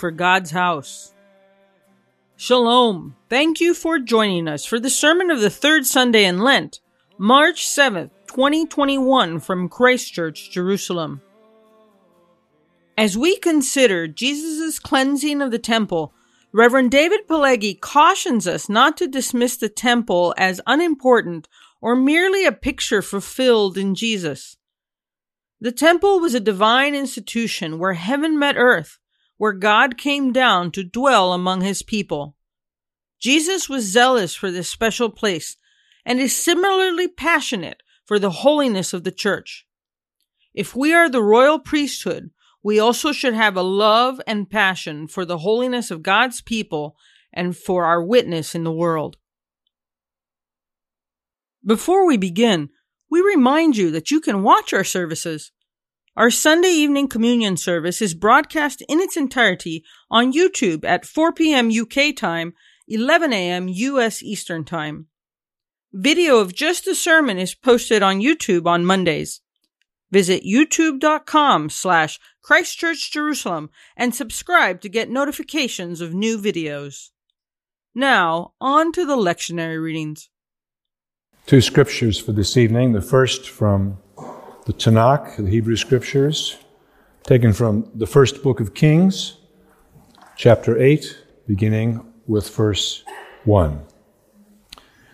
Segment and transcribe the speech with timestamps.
[0.00, 1.12] For God's house.
[2.34, 3.16] Shalom.
[3.28, 6.80] Thank you for joining us for the sermon of the third Sunday in Lent,
[7.18, 11.20] March 7th, 2021 from Christ Church, Jerusalem.
[12.96, 16.14] As we consider Jesus' cleansing of the temple,
[16.50, 21.46] Reverend David Pileggi cautions us not to dismiss the temple as unimportant
[21.82, 24.56] or merely a picture fulfilled in Jesus.
[25.60, 28.98] The temple was a divine institution where heaven met earth,
[29.40, 32.36] where God came down to dwell among his people.
[33.18, 35.56] Jesus was zealous for this special place
[36.04, 39.66] and is similarly passionate for the holiness of the church.
[40.52, 45.24] If we are the royal priesthood, we also should have a love and passion for
[45.24, 46.94] the holiness of God's people
[47.32, 49.16] and for our witness in the world.
[51.64, 52.68] Before we begin,
[53.10, 55.50] we remind you that you can watch our services.
[56.16, 61.70] Our Sunday evening communion service is broadcast in its entirety on YouTube at 4 p.m.
[61.70, 62.54] UK time,
[62.88, 63.68] 11 a.m.
[63.68, 65.06] US Eastern Time.
[65.92, 69.40] Video of just the sermon is posted on YouTube on Mondays.
[70.10, 77.10] Visit youtube.com slash Christchurch Jerusalem and subscribe to get notifications of new videos.
[77.94, 80.28] Now, on to the lectionary readings.
[81.46, 82.92] Two scriptures for this evening.
[82.92, 83.98] The first from
[84.70, 86.56] the Tanakh, the Hebrew scriptures,
[87.24, 89.38] taken from the first book of Kings,
[90.36, 91.18] chapter 8,
[91.48, 93.02] beginning with verse
[93.46, 93.80] 1.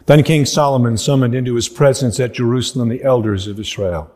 [0.04, 4.10] Then King Solomon summoned into his presence at Jerusalem the elders of Israel,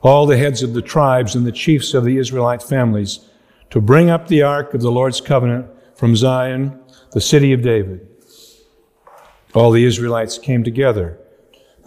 [0.00, 3.28] all the heads of the tribes and the chiefs of the Israelite families,
[3.70, 5.66] to bring up the ark of the Lord's covenant
[5.96, 6.78] from Zion,
[7.10, 8.06] the city of David
[9.56, 11.18] all the Israelites came together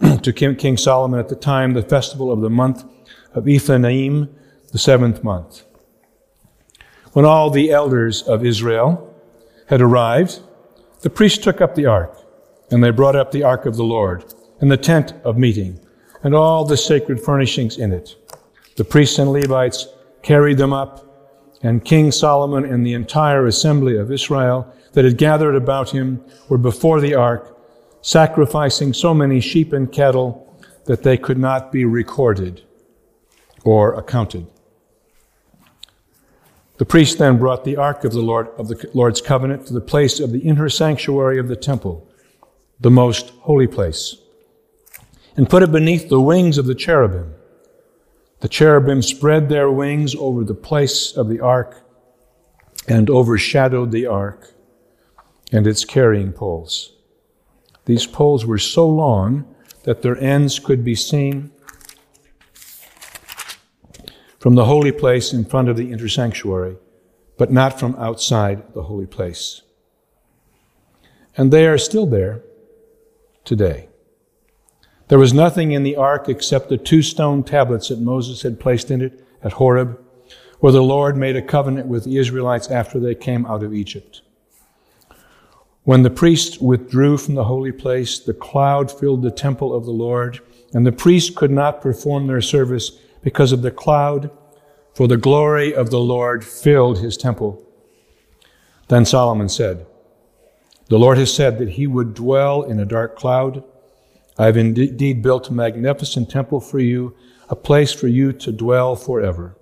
[0.22, 2.84] to King Solomon at the time, the festival of the month
[3.34, 4.28] of Ethanim,
[4.72, 5.64] the seventh month.
[7.12, 9.14] When all the elders of Israel
[9.66, 10.40] had arrived,
[11.00, 12.16] the priests took up the ark,
[12.70, 14.24] and they brought up the ark of the Lord,
[14.60, 15.80] and the tent of meeting,
[16.22, 18.16] and all the sacred furnishings in it.
[18.76, 19.88] The priests and Levites
[20.22, 25.56] carried them up, and King Solomon and the entire assembly of Israel that had gathered
[25.56, 27.56] about him were before the ark,
[28.02, 30.46] sacrificing so many sheep and cattle
[30.86, 32.62] that they could not be recorded
[33.64, 34.46] or accounted.
[36.78, 39.82] The priest then brought the ark of the Lord of the Lord's covenant to the
[39.82, 42.08] place of the inner sanctuary of the temple,
[42.80, 44.16] the most holy place,
[45.36, 47.34] and put it beneath the wings of the cherubim.
[48.40, 51.82] The cherubim spread their wings over the place of the ark
[52.88, 54.54] and overshadowed the ark
[55.52, 56.94] and its carrying poles.
[57.90, 59.52] These poles were so long
[59.82, 61.50] that their ends could be seen
[64.38, 66.76] from the holy place in front of the inner sanctuary,
[67.36, 69.62] but not from outside the holy place.
[71.36, 72.44] And they are still there
[73.44, 73.88] today.
[75.08, 78.92] There was nothing in the ark except the two stone tablets that Moses had placed
[78.92, 80.00] in it at Horeb,
[80.60, 84.22] where the Lord made a covenant with the Israelites after they came out of Egypt.
[85.84, 89.92] When the priests withdrew from the holy place, the cloud filled the temple of the
[89.92, 90.40] Lord,
[90.74, 92.90] and the priests could not perform their service
[93.22, 94.30] because of the cloud,
[94.94, 97.66] for the glory of the Lord filled his temple.
[98.88, 99.86] Then Solomon said,
[100.88, 103.64] The Lord has said that he would dwell in a dark cloud.
[104.36, 107.14] I have indeed built a magnificent temple for you,
[107.48, 109.56] a place for you to dwell forever.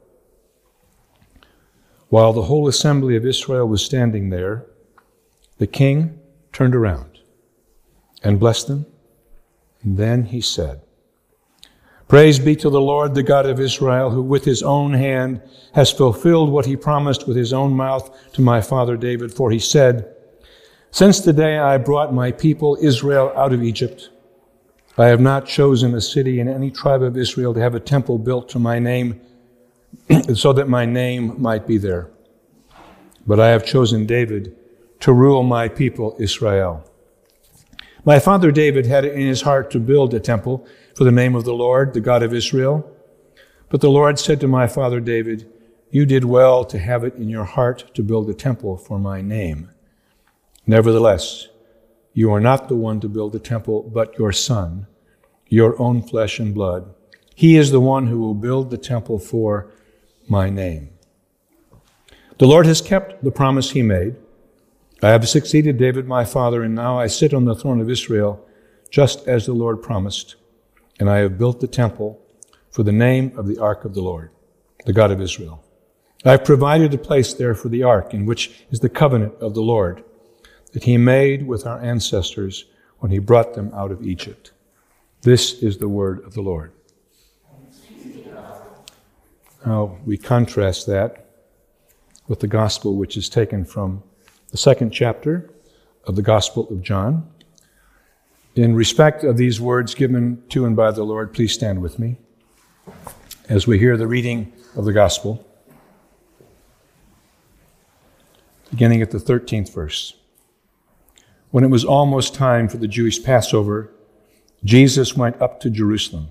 [2.09, 4.67] While the whole assembly of Israel was standing there,
[5.59, 6.19] the king
[6.53, 7.19] turned around
[8.23, 8.87] and blessed them.
[9.83, 10.81] And then he said,
[12.09, 15.43] Praise be to the Lord, the God of Israel, who with his own hand
[15.75, 19.33] has fulfilled what he promised with his own mouth to my father David.
[19.33, 20.16] For he said,
[20.91, 24.09] Since the day I brought my people Israel out of Egypt,
[24.97, 28.19] I have not chosen a city in any tribe of Israel to have a temple
[28.19, 29.21] built to my name,
[30.34, 32.11] so that my name might be there.
[33.27, 34.58] But I have chosen David
[35.00, 36.84] to rule my people Israel.
[38.04, 41.34] My father David had it in his heart to build a temple for the name
[41.34, 42.91] of the Lord, the God of Israel.
[43.68, 45.50] But the Lord said to my father David,
[45.91, 49.21] You did well to have it in your heart to build a temple for my
[49.21, 49.71] name.
[50.66, 51.48] Nevertheless,
[52.12, 54.86] you are not the one to build the temple, but your son,
[55.48, 56.94] your own flesh and blood.
[57.34, 59.71] He is the one who will build the temple for
[60.28, 60.91] my name.
[62.39, 64.16] The Lord has kept the promise he made.
[65.00, 68.45] I have succeeded David my father, and now I sit on the throne of Israel,
[68.91, 70.34] just as the Lord promised.
[70.98, 72.21] And I have built the temple
[72.71, 74.30] for the name of the ark of the Lord,
[74.86, 75.65] the God of Israel.
[76.24, 79.62] I've provided a place there for the ark, in which is the covenant of the
[79.62, 80.03] Lord,
[80.72, 82.65] that he made with our ancestors
[82.98, 84.51] when he brought them out of Egypt.
[85.22, 86.72] This is the word of the Lord.
[89.65, 91.27] Now, we contrast that
[92.27, 94.03] with the gospel which is taken from
[94.50, 95.50] the second chapter
[96.04, 97.30] of the Gospel of John.
[98.54, 102.16] In respect of these words given to and by the Lord, please stand with me
[103.48, 105.47] as we hear the reading of the Gospel,
[108.71, 110.15] beginning at the 13th verse.
[111.51, 113.91] When it was almost time for the Jewish Passover,
[114.65, 116.28] Jesus went up to Jerusalem.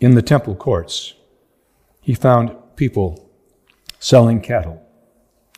[0.00, 1.14] In the temple courts,
[2.00, 3.30] he found people
[3.98, 4.82] selling cattle,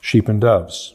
[0.01, 0.95] sheep and doves,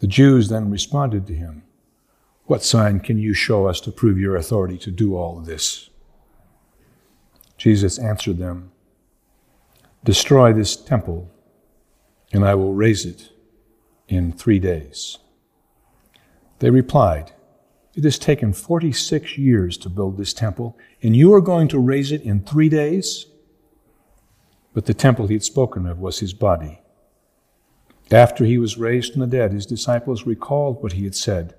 [0.00, 1.62] The Jews then responded to him,
[2.44, 5.90] What sign can you show us to prove your authority to do all this?
[7.56, 8.72] Jesus answered them,
[10.04, 11.30] Destroy this temple,
[12.32, 13.30] and I will raise it
[14.08, 15.18] in three days.
[16.58, 17.32] They replied,
[17.94, 22.12] It has taken 46 years to build this temple, and you are going to raise
[22.12, 23.26] it in three days?
[24.74, 26.80] But the temple he had spoken of was his body.
[28.10, 31.54] After he was raised from the dead, his disciples recalled what he had said.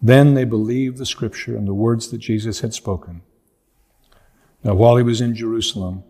[0.00, 3.22] Then they believed the scripture and the words that Jesus had spoken.
[4.64, 6.04] Now, while he was in Jerusalem,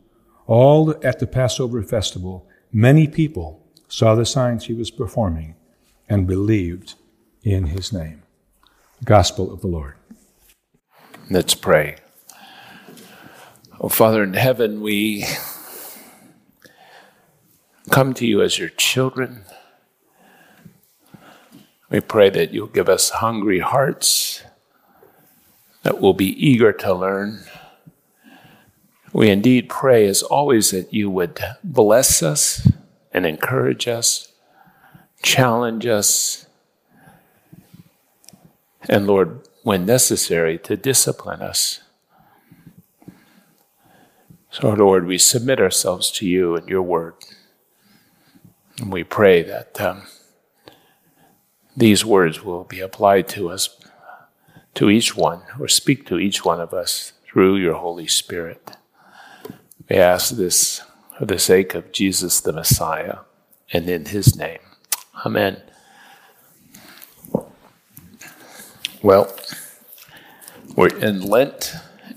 [0.47, 5.57] all at the Passover festival, many people saw the signs he was performing
[6.09, 6.95] and believed
[7.43, 8.23] in his name.
[9.05, 9.97] Gospel of the Lord.
[11.31, 11.97] Let's pray.
[13.81, 15.27] Oh, Father in heaven, we
[17.91, 19.45] come to you as your children.
[21.91, 24.43] We pray that you'll give us hungry hearts,
[25.83, 27.45] that we'll be eager to learn.
[29.13, 32.67] We indeed pray, as always, that you would bless us
[33.13, 34.33] and encourage us,
[35.23, 36.47] challenge us,
[38.89, 41.81] and Lord, when necessary, to discipline us.
[44.51, 47.15] So, Lord, we submit ourselves to you and your word.
[48.83, 50.03] And we pray that um,
[51.77, 53.79] these words will be applied to us,
[54.75, 58.73] to each one, or speak to each one of us through your Holy Spirit.
[59.89, 60.83] We ask this
[61.17, 63.19] for the sake of Jesus the Messiah
[63.73, 64.59] and in his name.
[65.25, 65.63] Amen.
[69.01, 69.33] Well,
[70.75, 71.73] we're in Lent,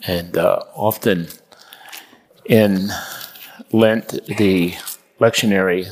[0.08, 1.28] and uh, often
[2.46, 2.90] in
[3.72, 4.74] Lent, the
[5.20, 5.92] lectionary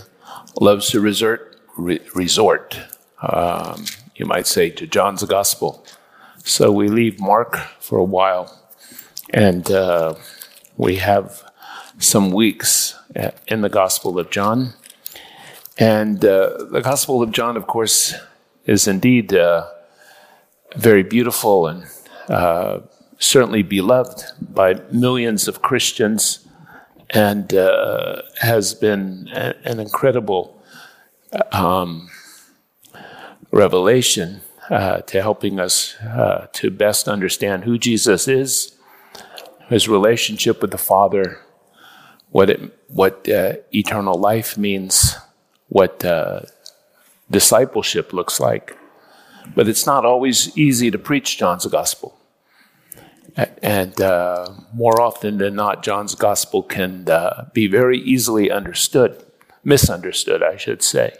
[0.59, 2.79] loves to resort, re- resort
[3.23, 5.85] um, you might say, to John's Gospel.
[6.43, 8.61] So we leave Mark for a while,
[9.33, 10.15] and uh,
[10.77, 11.43] we have
[11.99, 12.95] some weeks
[13.47, 14.73] in the Gospel of John.
[15.77, 18.13] And uh, the Gospel of John, of course,
[18.65, 19.67] is indeed uh,
[20.75, 21.85] very beautiful and
[22.27, 22.81] uh,
[23.19, 26.42] certainly beloved by millions of Christians
[27.13, 30.59] and uh, has been a, an incredible
[31.51, 32.09] um,
[33.51, 38.75] revelation uh, to helping us uh, to best understand who Jesus is,
[39.69, 41.39] his relationship with the Father,
[42.31, 45.15] what it, what uh, eternal life means,
[45.69, 46.41] what uh,
[47.29, 48.75] discipleship looks like.
[49.55, 52.17] But it's not always easy to preach John's gospel.
[53.35, 59.23] And uh, more often than not, John's gospel can uh, be very easily understood,
[59.63, 61.15] misunderstood, I should say.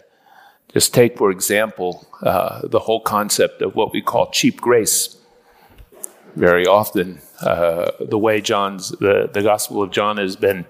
[0.72, 5.16] Just take, for example, uh, the whole concept of what we call cheap grace.
[6.36, 10.66] Very often, uh, the way John's the, the Gospel of John has been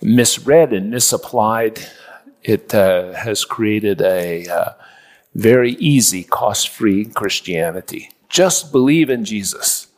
[0.00, 1.80] misread and misapplied,
[2.42, 4.72] it uh, has created a uh,
[5.34, 8.10] very easy, cost-free Christianity.
[8.28, 9.88] Just believe in Jesus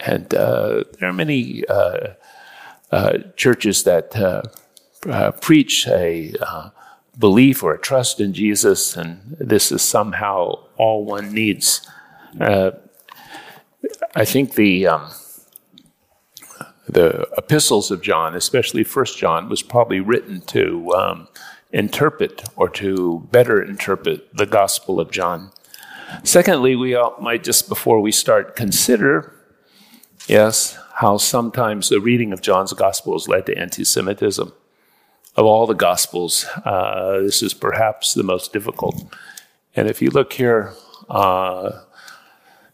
[0.00, 2.14] and uh, there are many uh,
[2.90, 4.42] uh, churches that uh,
[5.08, 6.70] uh, preach a uh,
[7.18, 11.86] belief or a trust in Jesus, and this is somehow all one needs.
[12.40, 15.10] I think the um,
[16.88, 21.28] the epistles of John, especially First John, was probably written to um,
[21.72, 25.50] interpret or to better interpret the Gospel of John.
[26.24, 29.37] Secondly, we might just before we start consider,
[30.28, 34.52] yes, how sometimes the reading of John's Gospel has led to anti-Semitism.
[35.36, 39.04] Of all the Gospels, uh, this is perhaps the most difficult.
[39.76, 40.74] And if you look here
[41.08, 41.82] uh,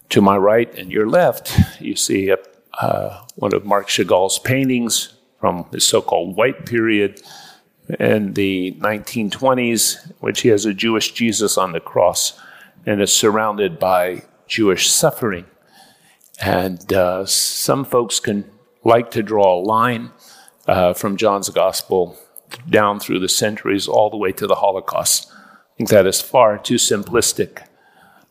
[0.08, 2.38] to my right and your left, you see a
[2.80, 7.22] uh, one of Marc Chagall's paintings from the so called white period
[8.00, 12.40] in the 1920s, which he has a Jewish Jesus on the cross
[12.86, 15.44] and is surrounded by Jewish suffering.
[16.40, 18.50] And uh, some folks can
[18.82, 20.10] like to draw a line
[20.66, 22.16] uh, from John's gospel
[22.68, 25.30] down through the centuries all the way to the Holocaust.
[25.32, 27.66] I think that is far too simplistic.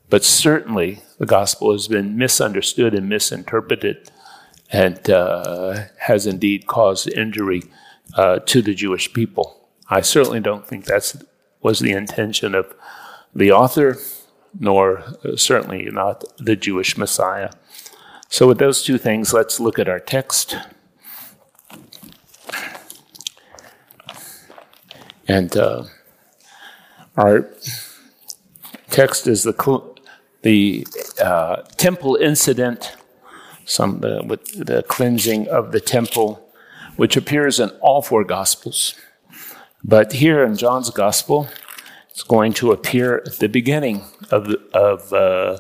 [0.10, 4.12] But certainly, the gospel has been misunderstood and misinterpreted
[4.72, 7.64] and uh, has indeed caused injury
[8.16, 9.68] uh, to the Jewish people.
[9.90, 11.16] I certainly don't think that
[11.62, 12.74] was the intention of
[13.36, 13.98] the author,
[14.60, 17.52] nor uh, certainly not the Jewish Messiah.
[18.34, 20.58] So, with those two things, let's look at our text.
[25.28, 25.84] And uh,
[27.16, 27.48] our
[28.90, 29.54] text is the,
[30.42, 30.88] the
[31.22, 32.98] uh, temple incident
[33.66, 36.44] some with the cleansing of the temple,
[36.96, 38.96] which appears in all four Gospels.
[39.84, 41.50] But here in John's Gospel,
[42.10, 45.60] it's going to appear at the beginning of the, of uh,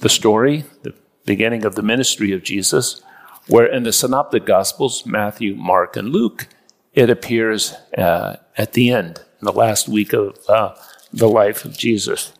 [0.00, 0.94] the story, the
[1.28, 3.02] beginning of the ministry of Jesus,
[3.46, 6.48] where in the Synoptic Gospels, Matthew, Mark, and Luke,
[6.94, 10.74] it appears uh, at the end, in the last week of uh,
[11.12, 12.32] the life of Jesus.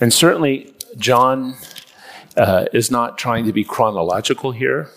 [0.00, 1.54] And certainly, John
[2.36, 4.90] uh, is not trying to be chronological here.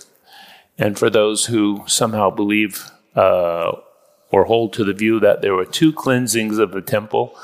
[0.77, 3.71] And for those who somehow believe uh,
[4.31, 7.37] or hold to the view that there were two cleansings of the temple,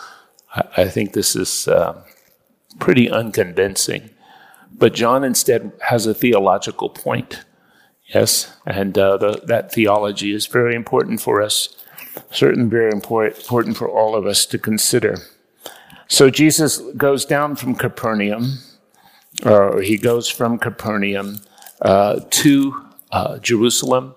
[0.56, 2.02] I, I think this is uh,
[2.80, 4.10] pretty unconvincing.
[4.72, 7.44] But John instead has a theological point.
[8.14, 11.76] Yes, and uh, the, that theology is very important for us,
[12.32, 15.18] certainly very important for all of us to consider.
[16.08, 18.60] So Jesus goes down from Capernaum
[19.46, 21.40] or he goes from Capernaum
[21.82, 24.16] uh, to uh, Jerusalem.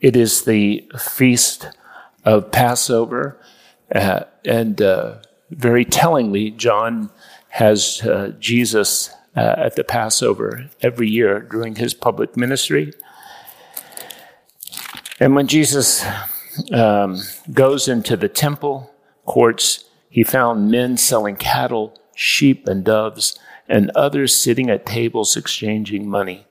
[0.00, 1.68] It is the feast
[2.24, 3.40] of Passover,
[3.94, 5.16] uh, and uh,
[5.50, 7.10] very tellingly, John
[7.50, 12.92] has uh, Jesus uh, at the Passover every year during his public ministry.
[15.20, 16.04] And when Jesus
[16.72, 17.20] um,
[17.52, 18.92] goes into the temple
[19.24, 23.38] courts, he found men selling cattle, sheep, and doves
[23.68, 26.46] and others sitting at tables exchanging money.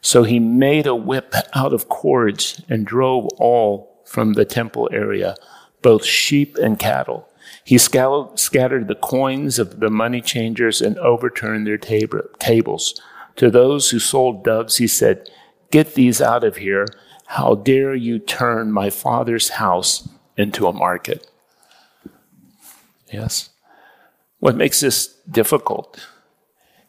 [0.00, 5.34] So he made a whip out of cords and drove all from the temple area,
[5.82, 7.28] both sheep and cattle.
[7.64, 13.00] He scattered the coins of the money changers and overturned their tab- tables.
[13.36, 15.28] To those who sold doves, he said,
[15.70, 16.86] Get these out of here.
[17.26, 21.26] How dare you turn my father's house into a market?
[23.10, 23.48] Yes.
[24.38, 26.06] What makes this difficult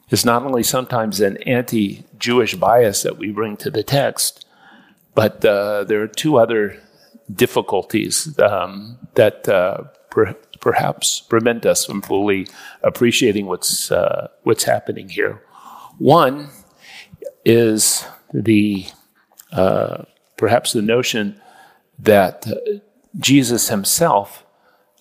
[0.09, 4.45] is not only sometimes an anti Jewish bias that we bring to the text,
[5.15, 6.81] but uh, there are two other
[7.33, 9.85] difficulties um, that uh,
[10.65, 12.47] perhaps prevent us from fully
[12.81, 15.43] appreciating what's, uh, what's happening here.
[15.99, 16.49] One
[17.45, 18.03] is
[18.33, 18.87] the
[19.51, 20.05] uh,
[20.37, 21.39] perhaps the notion
[21.99, 22.47] that
[23.19, 24.43] Jesus himself,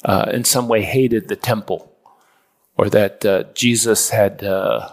[0.05, 1.81] uh, in some way, hated the temple
[2.77, 4.91] or that uh, Jesus had uh,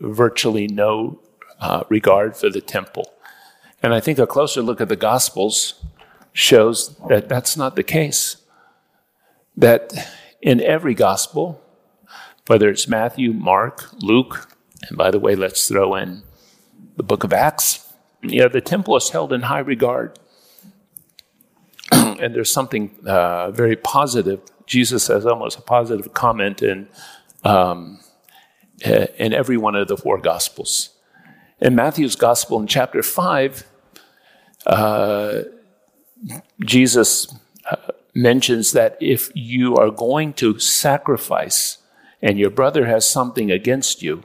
[0.00, 1.20] virtually no
[1.60, 3.06] uh, regard for the temple.
[3.84, 5.74] And I think a closer look at the Gospels
[6.32, 8.36] shows that that's not the case.
[9.58, 9.92] That
[10.40, 11.60] in every Gospel,
[12.46, 14.48] whether it's Matthew, Mark, Luke,
[14.88, 16.22] and by the way, let's throw in
[16.96, 20.18] the book of Acts, yeah, the temple is held in high regard.
[21.92, 24.40] and there's something uh, very positive.
[24.66, 26.88] Jesus has almost a positive comment in
[27.44, 28.00] um,
[28.84, 30.90] in every one of the four Gospels.
[31.60, 33.66] In Matthew's Gospel, in chapter 5,
[34.66, 35.42] uh,
[36.64, 37.34] Jesus
[38.18, 41.78] mentions that if you are going to sacrifice
[42.20, 44.24] and your brother has something against you,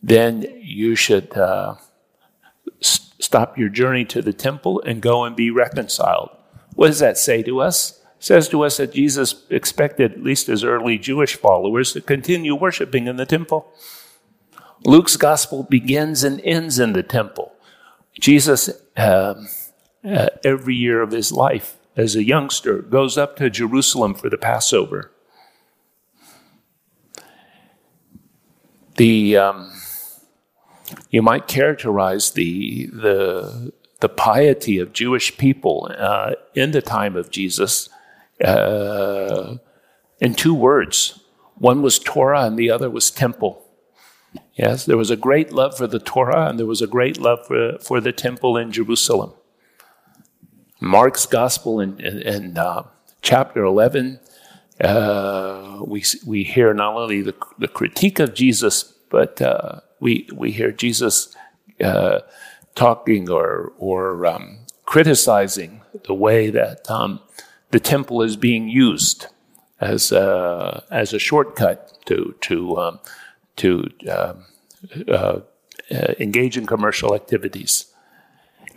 [0.00, 1.74] then you should uh,
[2.80, 6.30] s- stop your journey to the temple and go and be reconciled.
[6.76, 7.98] What does that say to us?
[8.18, 12.54] It says to us that Jesus expected at least his early Jewish followers to continue
[12.54, 13.72] worshiping in the temple.
[14.86, 17.52] Luke's gospel begins and ends in the temple.
[18.20, 19.34] Jesus uh,
[20.04, 24.38] uh, every year of his life as a youngster, goes up to Jerusalem for the
[24.38, 25.12] Passover.
[28.96, 29.72] The um,
[31.10, 37.30] you might characterize the the the piety of Jewish people uh, in the time of
[37.30, 37.88] Jesus
[38.42, 39.56] uh,
[40.20, 41.20] in two words.
[41.56, 43.62] One was Torah, and the other was temple.
[44.54, 47.46] Yes, there was a great love for the Torah, and there was a great love
[47.46, 49.32] for, for the temple in Jerusalem.
[50.80, 52.84] Mark's gospel in, in, in uh,
[53.22, 54.18] chapter 11,
[54.80, 60.52] uh, we, we hear not only the, the critique of Jesus, but uh, we, we
[60.52, 61.36] hear Jesus
[61.84, 62.20] uh,
[62.74, 67.20] talking or, or um, criticizing the way that um,
[67.70, 69.26] the temple is being used
[69.80, 73.00] as a, as a shortcut to, to, um,
[73.56, 74.44] to um,
[75.08, 75.40] uh,
[75.90, 77.92] uh, engage in commercial activities.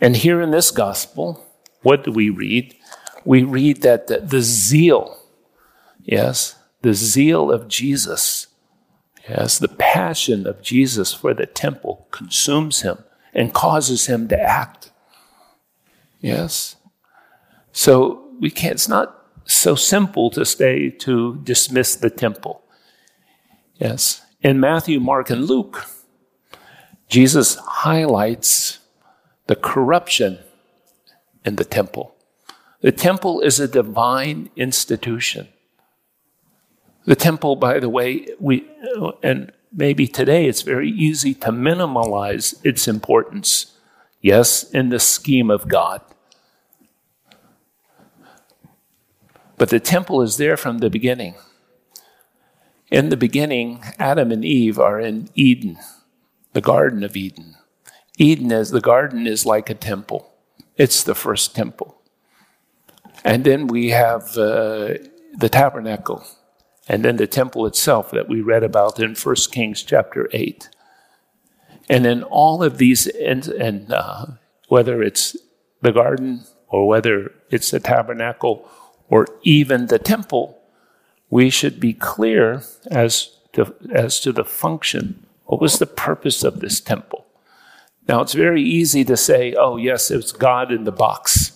[0.00, 1.43] And here in this gospel,
[1.84, 2.74] what do we read?
[3.24, 5.16] We read that the, the zeal,
[6.02, 8.48] yes, the zeal of Jesus,
[9.28, 12.98] yes, the passion of Jesus for the temple consumes him
[13.32, 14.90] and causes him to act.
[16.20, 16.76] Yes.
[17.72, 22.62] So we can't, it's not so simple to stay to dismiss the temple.
[23.76, 24.22] Yes.
[24.42, 25.86] In Matthew, Mark, and Luke,
[27.08, 28.78] Jesus highlights
[29.46, 30.38] the corruption
[31.44, 32.14] in the temple.
[32.80, 35.48] The temple is a divine institution.
[37.06, 38.66] The temple, by the way, we,
[39.22, 43.72] and maybe today it's very easy to minimalize its importance.
[44.20, 46.00] Yes, in the scheme of God.
[49.56, 51.34] But the temple is there from the beginning.
[52.90, 55.78] In the beginning, Adam and Eve are in Eden,
[56.52, 57.56] the Garden of Eden.
[58.18, 60.33] Eden is the garden is like a temple.
[60.76, 62.00] It's the first temple.
[63.24, 64.94] And then we have uh,
[65.36, 66.24] the tabernacle,
[66.88, 70.68] and then the temple itself that we read about in 1 Kings chapter 8.
[71.88, 74.26] And then all of these, and, and uh,
[74.68, 75.36] whether it's
[75.80, 78.68] the garden or whether it's the tabernacle
[79.08, 80.58] or even the temple,
[81.30, 85.26] we should be clear as to, as to the function.
[85.44, 87.23] What was the purpose of this temple?
[88.06, 91.52] Now, it's very easy to say, oh, yes, it's God in the box.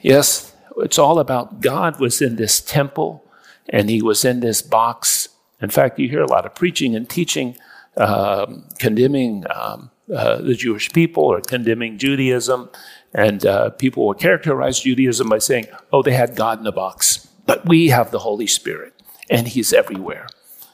[0.00, 3.24] Yes, it's all about God was in this temple
[3.68, 5.28] and he was in this box.
[5.60, 7.56] In fact, you hear a lot of preaching and teaching
[7.96, 12.70] um, condemning um, uh, the Jewish people or condemning Judaism.
[13.12, 17.28] And uh, people will characterize Judaism by saying, oh, they had God in the box.
[17.46, 18.92] But we have the Holy Spirit,
[19.30, 20.28] and He's everywhere.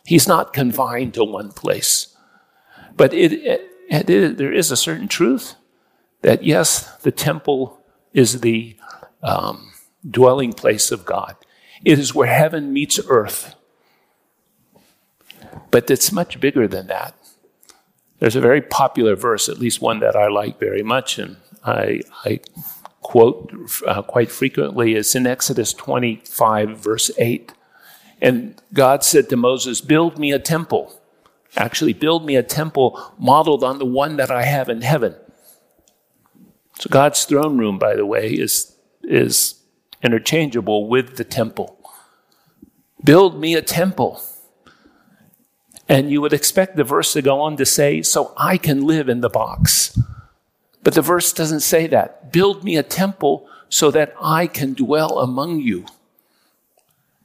[0.05, 2.15] He's not confined to one place.
[2.97, 5.55] But it, it, it, there is a certain truth
[6.23, 7.81] that, yes, the temple
[8.13, 8.77] is the
[9.23, 9.73] um,
[10.09, 11.37] dwelling place of God.
[11.85, 13.55] It is where heaven meets earth.
[15.71, 17.15] But it's much bigger than that.
[18.21, 22.01] There's a very popular verse, at least one that I like very much, and I,
[22.25, 22.41] I
[23.03, 23.53] quote
[23.87, 24.95] uh, quite frequently.
[24.95, 27.53] It's in Exodus 25, verse 8.
[28.21, 30.99] And God said to Moses, Build me a temple.
[31.57, 35.15] Actually, build me a temple modeled on the one that I have in heaven.
[36.81, 39.61] So God's throne room, by the way, is, is
[40.03, 41.79] interchangeable with the temple.
[43.03, 44.21] Build me a temple.
[45.89, 49.09] And you would expect the verse to go on to say, So I can live
[49.09, 49.99] in the box.
[50.83, 52.33] But the verse doesn't say that.
[52.33, 55.87] Build me a temple so that I can dwell among you.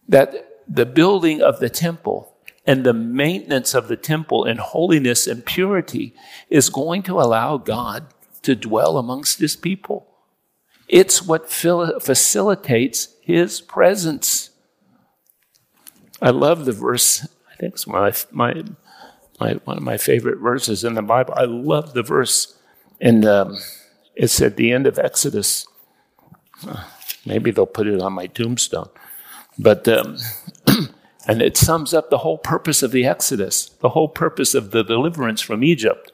[0.08, 2.29] That the building of the temple
[2.70, 6.14] and the maintenance of the temple in holiness and purity
[6.52, 8.06] is going to allow God
[8.44, 10.06] to dwell amongst his people.
[10.88, 14.52] It's what facilitates his presence.
[16.22, 18.64] I love the verse I think it's my, my,
[19.40, 21.34] my, one of my favorite verses in the Bible.
[21.36, 22.56] I love the verse,
[23.02, 23.58] and um,
[24.16, 25.66] it's at the end of Exodus.
[27.26, 28.90] maybe they'll put it on my tombstone.
[29.58, 30.20] But, um,
[31.30, 34.84] and it sums up the whole purpose of the Exodus, the whole purpose of the
[34.84, 36.12] deliverance from Egypt,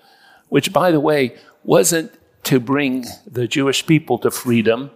[0.49, 2.11] which, by the way, wasn't
[2.43, 4.91] to bring the Jewish people to freedom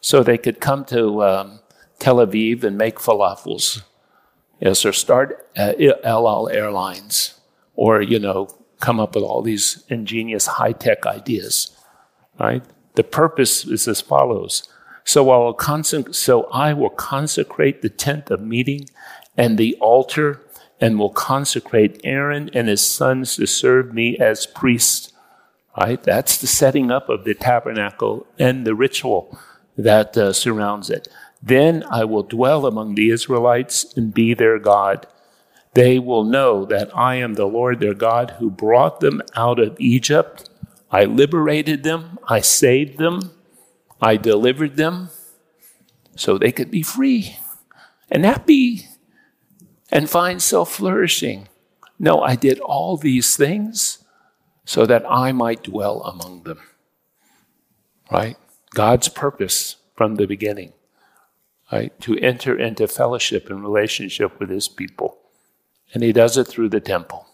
[0.00, 1.58] so they could come to um,
[1.98, 3.82] Tel Aviv and make falafels
[4.60, 7.40] Yes, or start El Al Airlines,
[7.74, 8.48] or you know,
[8.80, 11.76] come up with all these ingenious high tech ideas.
[12.38, 12.62] Right?
[12.94, 14.68] The purpose is as follows.
[15.04, 18.88] So I will consec- so I will consecrate the tent of meeting
[19.36, 20.40] and the altar,
[20.80, 25.12] and will consecrate Aaron and his sons to serve me as priests.
[25.78, 26.02] right?
[26.02, 29.38] That's the setting up of the tabernacle and the ritual
[29.76, 31.08] that uh, surrounds it.
[31.42, 35.06] Then I will dwell among the Israelites and be their God.
[35.74, 39.76] They will know that I am the Lord their God who brought them out of
[39.80, 40.48] Egypt.
[40.90, 43.32] I liberated them, I saved them,
[44.00, 45.10] I delivered them
[46.16, 47.38] so they could be free
[48.10, 48.86] and happy
[49.94, 51.48] and find self flourishing.
[51.98, 54.04] No, I did all these things
[54.64, 56.58] so that I might dwell among them.
[58.10, 58.36] Right?
[58.74, 60.72] God's purpose from the beginning,
[61.70, 61.98] right?
[62.00, 65.18] To enter into fellowship and relationship with his people.
[65.94, 67.28] And he does it through the temple.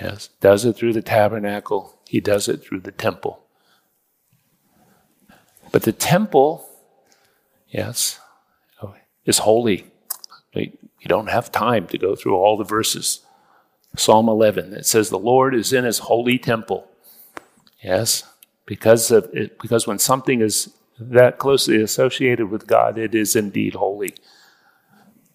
[0.00, 1.98] Yes, does it through the tabernacle.
[2.06, 3.40] He does it through the temple.
[5.72, 6.68] But the temple,
[7.68, 8.20] yes,
[9.24, 9.86] is holy.
[11.04, 13.20] You don't have time to go through all the verses.
[13.94, 16.88] Psalm 11, it says, The Lord is in his holy temple.
[17.82, 18.24] Yes,
[18.64, 23.74] because, of it, because when something is that closely associated with God, it is indeed
[23.74, 24.14] holy.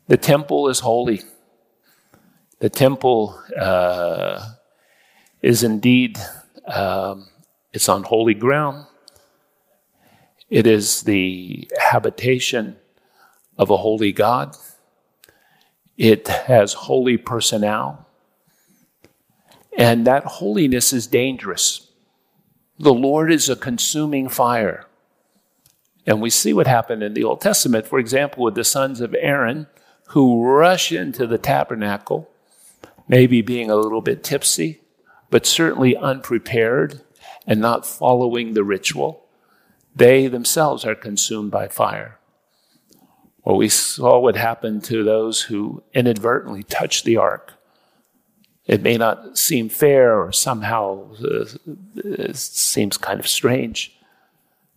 [0.07, 1.21] The temple is holy.
[2.57, 4.53] The temple uh,
[5.43, 6.17] is indeed
[6.65, 7.27] um,
[7.71, 8.87] it's on holy ground.
[10.49, 12.77] It is the habitation
[13.55, 14.55] of a holy God.
[15.99, 18.07] It has holy personnel.
[19.77, 21.89] And that holiness is dangerous.
[22.79, 24.85] The Lord is a consuming fire.
[26.07, 29.13] And we see what happened in the Old Testament, for example, with the sons of
[29.19, 29.67] Aaron
[30.07, 32.29] who rush into the tabernacle,
[33.09, 34.79] maybe being a little bit tipsy,
[35.29, 37.01] but certainly unprepared
[37.45, 39.25] and not following the ritual.
[39.93, 42.18] They themselves are consumed by fire.
[43.43, 47.53] Well, we saw what happened to those who inadvertently touched the ark.
[48.65, 53.97] It may not seem fair or somehow uh, seems kind of strange,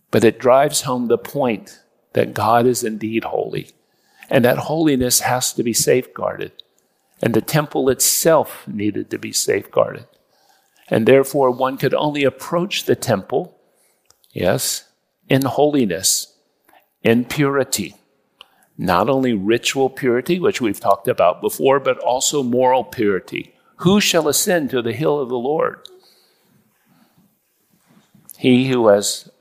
[0.09, 1.79] but it drives home the point
[2.13, 3.69] that God is indeed holy
[4.29, 6.51] and that holiness has to be safeguarded.
[7.21, 10.07] And the temple itself needed to be safeguarded.
[10.89, 13.57] And therefore, one could only approach the temple,
[14.31, 14.85] yes,
[15.29, 16.35] in holiness,
[17.03, 17.95] in purity
[18.83, 23.55] not only ritual purity, which we've talked about before, but also moral purity.
[23.77, 25.87] Who shall ascend to the hill of the Lord?
[28.37, 29.31] He who has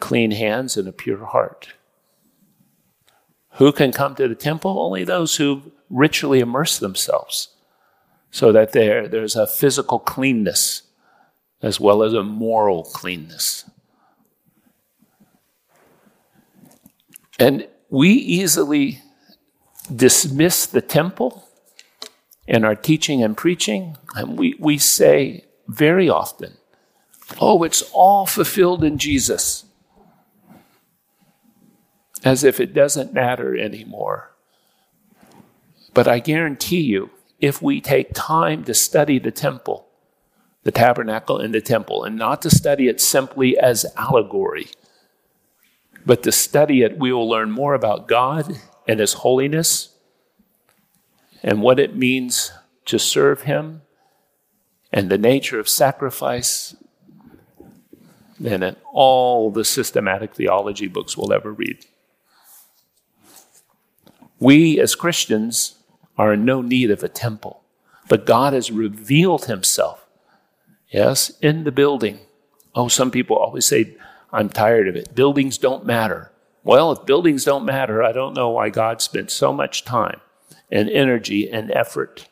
[0.00, 1.74] clean hands and a pure heart.
[3.56, 4.80] Who can come to the temple?
[4.80, 7.48] Only those who ritually immerse themselves
[8.30, 10.80] so that there, there's a physical cleanness
[11.60, 13.68] as well as a moral cleanness.
[17.38, 19.02] And we easily
[19.94, 21.46] dismiss the temple
[22.46, 26.54] in our teaching and preaching, and we, we say very often,
[27.38, 29.66] oh, it's all fulfilled in Jesus,
[32.24, 34.30] as if it doesn't matter anymore.
[35.92, 39.86] But I guarantee you, if we take time to study the temple,
[40.62, 44.68] the tabernacle and the temple, and not to study it simply as allegory,
[46.04, 49.96] but to study it, we will learn more about God and His holiness
[51.42, 52.52] and what it means
[52.86, 53.82] to serve Him
[54.92, 56.76] and the nature of sacrifice
[58.38, 61.84] than in all the systematic theology books we'll ever read.
[64.38, 65.76] We as Christians
[66.18, 67.62] are in no need of a temple,
[68.08, 70.04] but God has revealed Himself,
[70.90, 72.18] yes, in the building.
[72.74, 73.96] Oh, some people always say,
[74.32, 75.14] I'm tired of it.
[75.14, 76.32] Buildings don't matter.
[76.64, 80.20] Well, if buildings don't matter, I don't know why God spent so much time
[80.70, 82.28] and energy and effort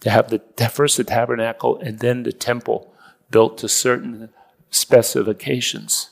[0.00, 2.94] to have the first the tabernacle and then the temple
[3.30, 4.30] built to certain
[4.70, 6.10] specifications,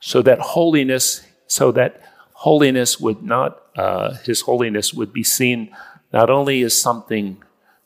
[0.00, 2.02] so that holiness, so that
[2.34, 5.74] holiness would not, uh, His holiness would be seen
[6.12, 7.42] not only as something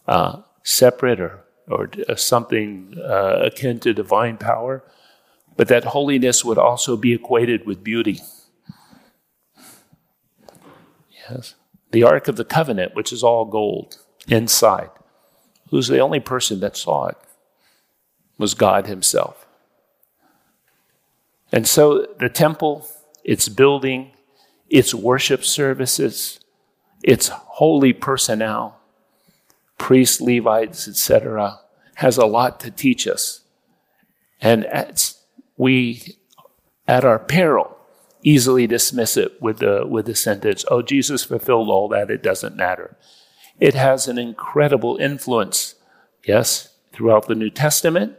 [0.06, 4.84] uh, separate or or something uh, akin to divine power,
[5.56, 8.20] but that holiness would also be equated with beauty.
[11.28, 11.54] Yes.
[11.90, 14.90] The Ark of the Covenant, which is all gold inside,
[15.70, 17.16] who's the only person that saw it,
[18.38, 19.46] was God Himself.
[21.50, 22.86] And so the temple,
[23.24, 24.12] its building,
[24.68, 26.40] its worship services,
[27.02, 28.78] its holy personnel,
[29.78, 31.60] priests, Levites, etc.,
[31.94, 33.42] has a lot to teach us.
[34.40, 35.15] And it's
[35.56, 36.16] we,
[36.86, 37.76] at our peril,
[38.22, 42.56] easily dismiss it with the, with the sentence, oh, Jesus fulfilled all that, it doesn't
[42.56, 42.96] matter.
[43.58, 45.76] It has an incredible influence,
[46.24, 48.14] yes, throughout the New Testament,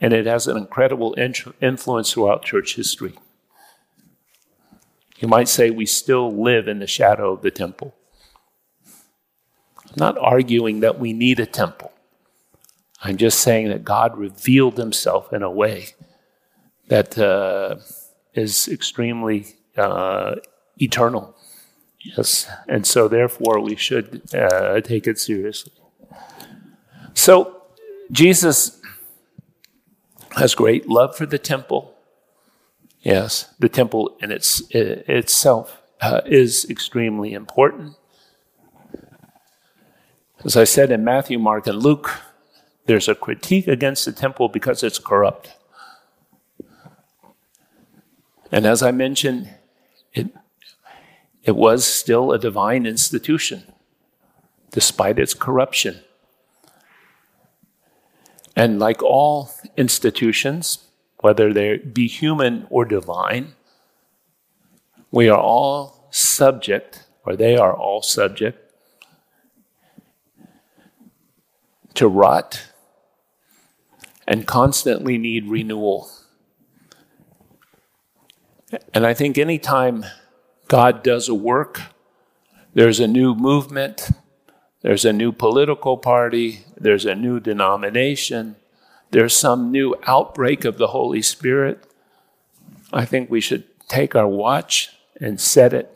[0.00, 3.14] and it has an incredible influence throughout church history.
[5.18, 7.94] You might say we still live in the shadow of the temple.
[9.88, 11.92] I'm not arguing that we need a temple.
[13.02, 15.94] I'm just saying that God revealed himself in a way
[16.88, 17.76] that uh,
[18.34, 19.46] is extremely
[19.76, 20.36] uh,
[20.78, 21.34] eternal.
[22.00, 22.50] Yes.
[22.68, 25.72] And so, therefore, we should uh, take it seriously.
[27.14, 27.62] So,
[28.10, 28.80] Jesus
[30.36, 31.94] has great love for the temple.
[33.00, 37.94] Yes, the temple in its, itself uh, is extremely important.
[40.44, 42.10] As I said in Matthew, Mark, and Luke,
[42.86, 45.57] there's a critique against the temple because it's corrupt.
[48.50, 49.50] And as I mentioned,
[50.14, 50.28] it,
[51.42, 53.64] it was still a divine institution,
[54.70, 56.00] despite its corruption.
[58.56, 60.78] And like all institutions,
[61.20, 63.54] whether they be human or divine,
[65.10, 68.72] we are all subject, or they are all subject,
[71.94, 72.64] to rot
[74.26, 76.10] and constantly need renewal.
[78.92, 80.04] And I think anytime
[80.68, 81.82] God does a work,
[82.74, 84.10] there's a new movement,
[84.82, 88.56] there's a new political party, there's a new denomination,
[89.10, 91.84] there's some new outbreak of the Holy Spirit,
[92.92, 95.94] I think we should take our watch and set it.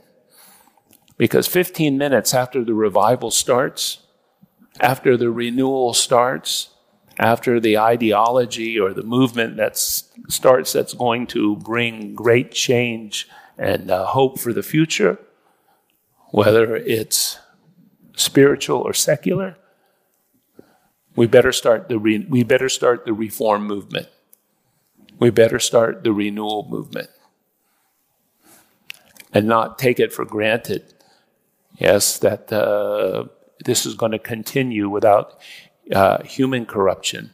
[1.17, 3.99] Because 15 minutes after the revival starts,
[4.81, 6.71] after the renewal starts,
[7.23, 13.91] after the ideology or the movement that starts that's going to bring great change and
[13.91, 15.19] uh, hope for the future,
[16.31, 17.39] whether it's
[18.17, 19.57] spiritual or secular,
[21.15, 24.09] we better start the re- we better start the reform movement.
[25.21, 27.11] We better start the renewal movement,
[29.33, 30.95] and not take it for granted.
[31.79, 33.27] Yes, that uh,
[33.65, 35.39] this is going to continue without
[35.93, 37.33] uh, human corruption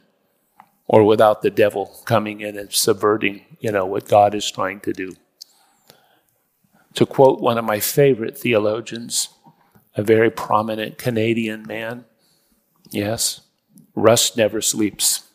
[0.87, 4.91] or without the devil coming in and subverting, you know, what God is trying to
[4.91, 5.15] do.
[6.95, 9.29] To quote one of my favorite theologians,
[9.95, 12.05] a very prominent Canadian man,
[12.89, 13.41] yes,
[13.93, 15.29] rust never sleeps.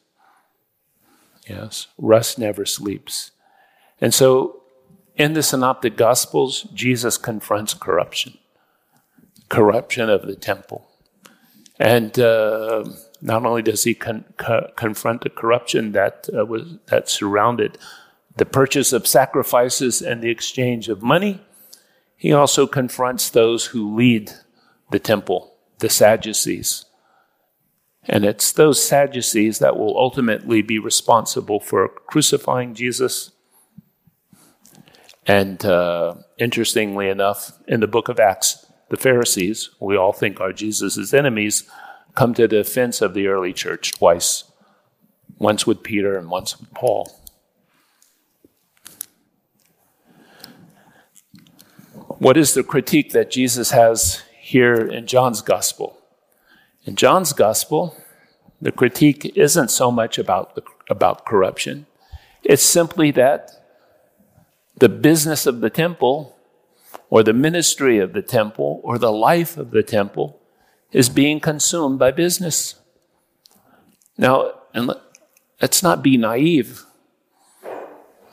[1.48, 3.30] Yes, rust never sleeps.
[4.00, 4.62] And so
[5.14, 8.38] in the Synoptic Gospels, Jesus confronts corruption,
[9.48, 10.88] corruption of the temple.
[11.78, 12.84] And uh,
[13.24, 17.78] not only does he con- co- confront the corruption that uh, was that surrounded
[18.36, 21.40] the purchase of sacrifices and the exchange of money,
[22.16, 24.32] he also confronts those who lead
[24.90, 26.84] the temple, the Sadducees.
[28.06, 33.30] And it's those Sadducees that will ultimately be responsible for crucifying Jesus.
[35.26, 40.52] And uh, interestingly enough, in the book of Acts, the Pharisees, we all think are
[40.52, 41.64] Jesus' enemies,
[42.14, 44.44] come to the defense of the early church twice
[45.38, 47.20] once with Peter and once with Paul.
[52.18, 55.98] What is the critique that Jesus has here in John's gospel?
[56.84, 57.96] In John's gospel,
[58.60, 61.86] the critique isn't so much about, the, about corruption,
[62.44, 63.50] it's simply that
[64.76, 66.36] the business of the temple
[67.10, 70.40] or the ministry of the temple or the life of the temple
[70.94, 72.76] is being consumed by business.
[74.16, 74.92] Now, and
[75.60, 76.84] let's not be naive.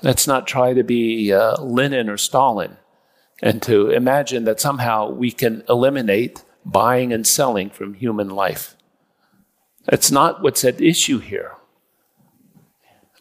[0.04, 2.78] Let's not try to be uh, Lenin or Stalin
[3.41, 8.76] and to imagine that somehow we can eliminate buying and selling from human life.
[9.86, 11.54] That's not what's at issue here.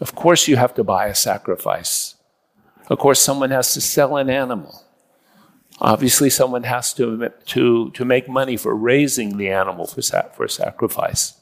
[0.01, 2.15] Of course, you have to buy a sacrifice.
[2.91, 4.85] Of course, someone has to sell an animal.
[5.81, 10.03] Obviously, someone has to, to, to make money for raising the animal for,
[10.35, 11.41] for sacrifice.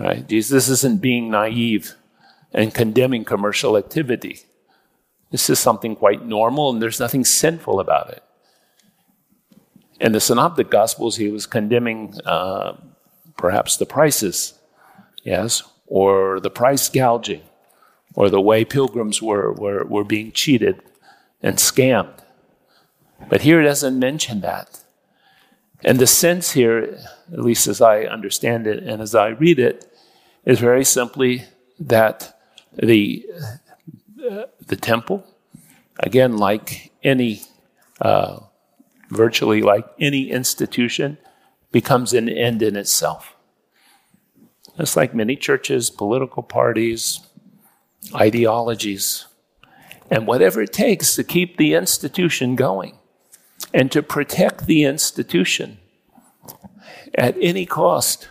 [0.00, 0.26] Right?
[0.26, 1.94] Jesus isn't being naive
[2.52, 4.40] and condemning commercial activity.
[5.30, 8.22] This is something quite normal, and there's nothing sinful about it.
[10.00, 12.76] In the Synoptic Gospels, he was condemning uh,
[13.36, 14.54] perhaps the prices,
[15.22, 17.42] yes, or the price gouging,
[18.14, 20.82] or the way pilgrims were, were, were being cheated
[21.40, 22.21] and scammed.
[23.28, 24.82] But here it doesn't mention that.
[25.84, 26.98] And the sense here,
[27.32, 29.90] at least as I understand it and as I read it,
[30.44, 31.44] is very simply
[31.80, 32.38] that
[32.72, 33.26] the,
[34.30, 35.26] uh, the temple,
[35.98, 37.42] again, like any,
[38.00, 38.40] uh,
[39.10, 41.18] virtually like any institution,
[41.72, 43.34] becomes an end in itself.
[44.78, 47.20] It's like many churches, political parties,
[48.14, 49.26] ideologies,
[50.10, 52.98] and whatever it takes to keep the institution going
[53.74, 55.78] and to protect the institution
[57.14, 58.28] at any cost.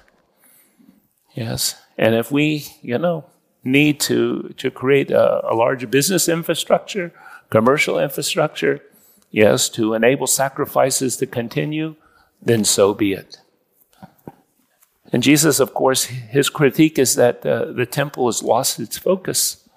[1.33, 1.75] Yes.
[1.97, 3.25] And if we, you know,
[3.63, 7.13] need to, to create a, a larger business infrastructure,
[7.49, 8.81] commercial infrastructure,
[9.29, 11.95] yes, to enable sacrifices to continue,
[12.41, 13.37] then so be it.
[15.13, 19.67] And Jesus, of course, his critique is that uh, the temple has lost its focus.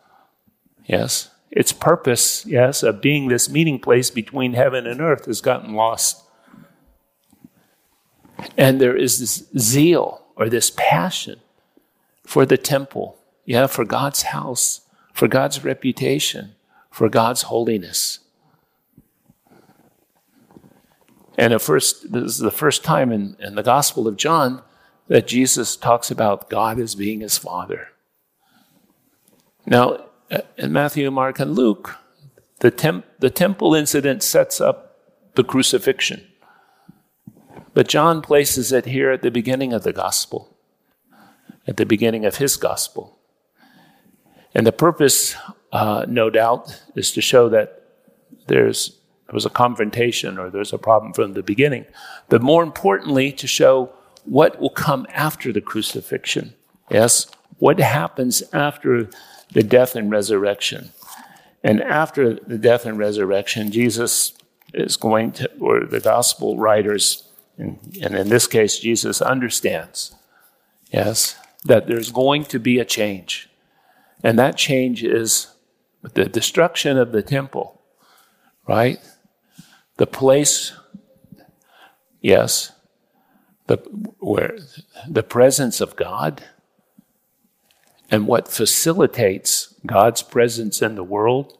[0.87, 1.31] Yes.
[1.55, 6.25] Its purpose, yes, of being this meeting place between heaven and earth has gotten lost.
[8.59, 11.38] And there is this zeal or this passion
[12.27, 14.81] for the temple, yeah, for God's house,
[15.12, 16.57] for God's reputation,
[16.90, 18.19] for God's holiness.
[21.38, 24.61] And at first, this is the first time in, in the Gospel of John
[25.07, 27.90] that Jesus talks about God as being his Father.
[29.67, 30.07] Now,
[30.57, 31.97] in Matthew, Mark, and Luke,
[32.61, 34.99] the, temp- the temple incident sets up
[35.35, 36.27] the crucifixion.
[37.75, 40.57] But John places it here at the beginning of the gospel,
[41.66, 43.18] at the beginning of his gospel.
[44.55, 45.35] And the purpose,
[45.73, 47.83] uh, no doubt, is to show that
[48.47, 51.87] there's, there was a confrontation or there's a problem from the beginning.
[52.29, 53.92] But more importantly, to show
[54.25, 56.55] what will come after the crucifixion.
[56.90, 57.27] Yes?
[57.59, 59.09] What happens after
[59.55, 60.90] the death and resurrection?
[61.62, 64.35] And after the death and resurrection, Jesus
[64.75, 67.25] is going to, or the gospel writers
[67.57, 70.14] and, and in this case, Jesus understands,
[70.90, 73.49] yes, that there's going to be a change.
[74.23, 75.49] And that change is
[76.03, 77.81] the destruction of the temple,
[78.67, 78.99] right?
[79.97, 80.73] The place,
[82.21, 82.73] yes,
[83.67, 83.77] the,
[84.19, 84.59] where
[85.09, 86.45] the presence of God
[88.11, 91.59] and what facilitates God's presence in the world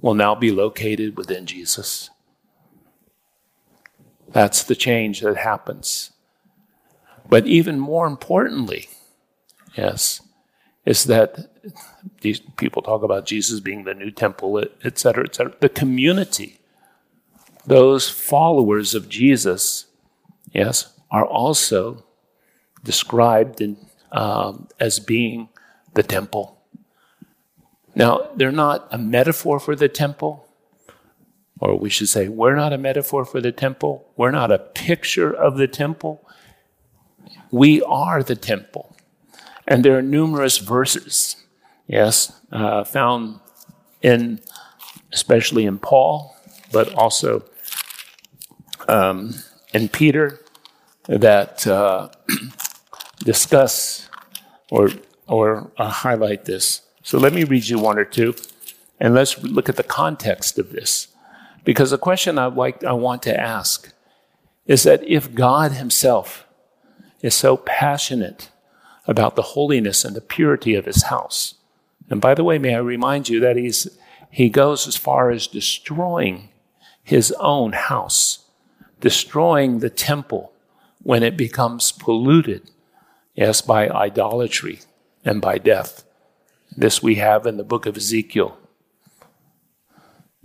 [0.00, 2.10] will now be located within Jesus.
[4.28, 6.10] That's the change that happens.
[7.28, 8.88] But even more importantly,
[9.76, 10.20] yes,
[10.84, 11.50] is that
[12.20, 15.54] these people talk about Jesus being the new temple, et cetera, et cetera.
[15.58, 16.60] The community,
[17.64, 19.86] those followers of Jesus,
[20.52, 22.04] yes, are also
[22.84, 23.76] described in,
[24.12, 25.48] um, as being
[25.96, 26.56] the temple.
[27.94, 30.46] Now, they're not a metaphor for the temple,
[31.58, 34.06] or we should say, we're not a metaphor for the temple.
[34.16, 36.22] We're not a picture of the temple.
[37.50, 38.94] We are the temple.
[39.66, 41.36] And there are numerous verses,
[41.86, 43.40] yes, uh, found
[44.02, 44.40] in,
[45.12, 46.36] especially in Paul,
[46.72, 47.44] but also
[48.88, 49.34] um,
[49.72, 50.40] in Peter,
[51.08, 52.10] that uh,
[53.24, 54.08] discuss
[54.70, 54.90] or,
[55.26, 56.82] or uh, highlight this.
[57.02, 58.34] So let me read you one or two,
[58.98, 61.08] and let's look at the context of this.
[61.64, 63.92] Because the question I like I want to ask
[64.66, 66.46] is that if God himself
[67.22, 68.50] is so passionate
[69.06, 71.54] about the holiness and the purity of his house,
[72.08, 73.88] and by the way, may I remind you that he's
[74.30, 76.50] he goes as far as destroying
[77.02, 78.44] his own house,
[79.00, 80.52] destroying the temple
[81.02, 82.70] when it becomes polluted,
[83.34, 84.80] yes, by idolatry
[85.26, 86.04] and by death.
[86.76, 88.56] This we have in the book of Ezekiel.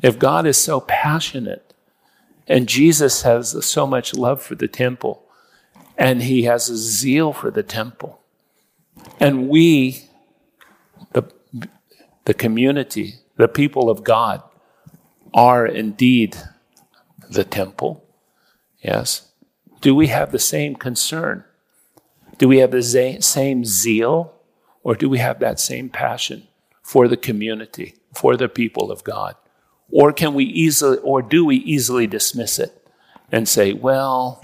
[0.01, 1.73] If God is so passionate
[2.47, 5.23] and Jesus has so much love for the temple
[5.97, 8.19] and he has a zeal for the temple,
[9.19, 10.09] and we,
[11.13, 11.23] the,
[12.25, 14.41] the community, the people of God,
[15.33, 16.35] are indeed
[17.29, 18.03] the temple,
[18.81, 19.31] yes,
[19.79, 21.43] do we have the same concern?
[22.37, 24.33] Do we have the same zeal?
[24.83, 26.47] Or do we have that same passion
[26.81, 29.35] for the community, for the people of God?
[29.91, 32.87] Or can we easily, or do we easily dismiss it
[33.31, 34.41] and say, well,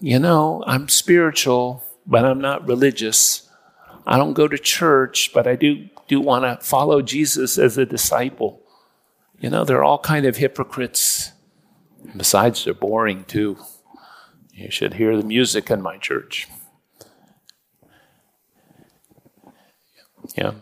[0.00, 3.48] you know, I'm spiritual, but I'm not religious.
[4.06, 7.86] I don't go to church, but I do, do want to follow Jesus as a
[7.86, 8.62] disciple.
[9.38, 11.32] You know, they're all kind of hypocrites.
[12.16, 13.58] Besides, they're boring too.
[14.52, 16.48] You should hear the music in my church.
[20.36, 20.52] Yeah.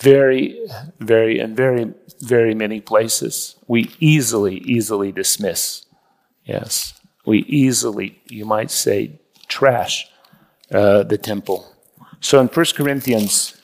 [0.00, 0.58] very,
[0.98, 5.84] very, and very, very many places we easily, easily dismiss.
[6.44, 6.94] Yes,
[7.26, 10.06] we easily, you might say, trash
[10.72, 11.66] uh, the temple.
[12.20, 13.60] So in 1 Corinthians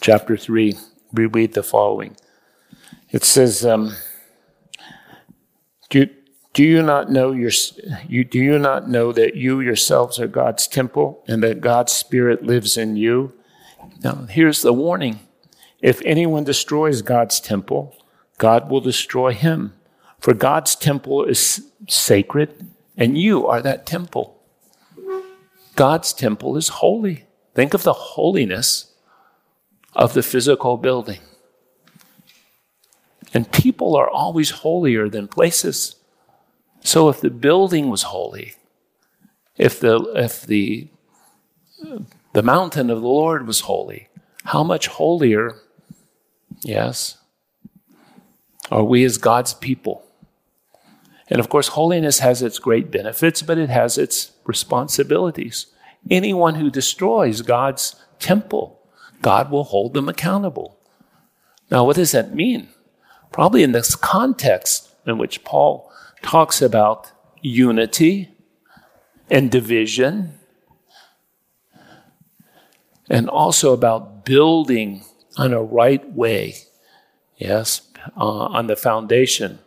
[0.00, 0.76] chapter 3,
[1.12, 2.16] we read the following.
[3.10, 3.94] It says, um,
[5.90, 6.08] do,
[6.52, 7.50] Do you not know your,
[8.06, 12.42] you, do you not know that you yourselves are God's temple and that God's Spirit
[12.42, 13.32] lives in you?
[14.04, 15.20] Now, here's the warning.
[15.80, 17.96] If anyone destroys God's temple,
[18.38, 19.72] God will destroy him.
[20.20, 24.38] For God's temple is sacred, and you are that temple.
[25.74, 27.24] God's temple is holy.
[27.54, 28.92] Think of the holiness
[29.94, 31.20] of the physical building.
[33.34, 35.96] And people are always holier than places.
[36.82, 38.54] So if the building was holy,
[39.56, 40.88] if the, if the,
[42.32, 44.08] the mountain of the Lord was holy,
[44.44, 45.56] how much holier,
[46.62, 47.18] yes,
[48.70, 50.04] are we as God's people?
[51.28, 55.66] And of course, holiness has its great benefits, but it has its responsibilities.
[56.10, 58.80] Anyone who destroys God's temple,
[59.20, 60.78] God will hold them accountable.
[61.70, 62.68] Now, what does that mean?
[63.30, 65.91] Probably in this context in which Paul
[66.22, 68.30] talks about unity
[69.30, 70.38] and division,
[73.10, 75.04] and also about building
[75.36, 76.54] on a right way,
[77.36, 77.82] yes,
[78.16, 79.58] uh, on the foundation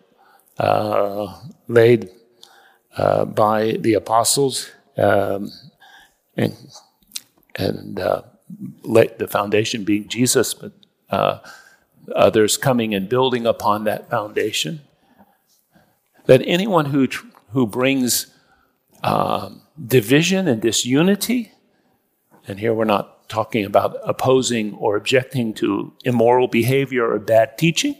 [0.57, 2.09] uh, laid
[2.97, 5.51] uh, by the apostles um,
[6.37, 6.55] and,
[7.55, 8.21] and uh,
[8.83, 10.71] the foundation being Jesus, but
[11.09, 11.39] uh,
[12.15, 14.81] others coming and building upon that foundation
[16.25, 17.07] that anyone who,
[17.51, 18.27] who brings
[19.03, 21.51] um, division and disunity,
[22.47, 27.95] and here we're not talking about opposing or objecting to immoral behavior or bad teaching,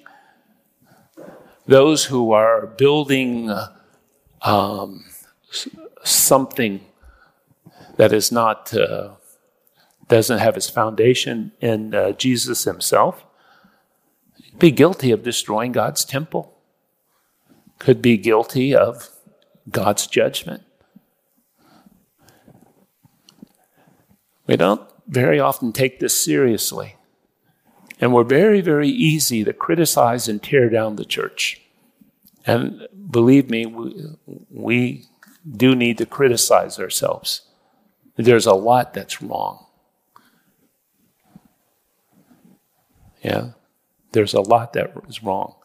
[1.68, 3.52] those who are building
[4.42, 5.04] um,
[6.04, 6.86] something
[7.98, 9.12] that is not uh,
[10.08, 13.26] doesn't have its foundation in uh, Jesus Himself,
[14.60, 16.55] be guilty of destroying God's temple
[17.80, 19.10] could be guilty of
[19.70, 20.64] God's judgment.
[24.48, 26.96] We don't very often take this seriously.
[28.00, 31.62] And we're very, very easy to criticize and tear down the church.
[32.46, 34.06] And believe me, we,
[34.50, 35.06] we
[35.50, 37.42] do need to criticize ourselves.
[38.18, 39.66] There's a lot that's wrong.
[43.24, 43.52] Yeah,
[44.12, 45.56] there's a lot that is wrong.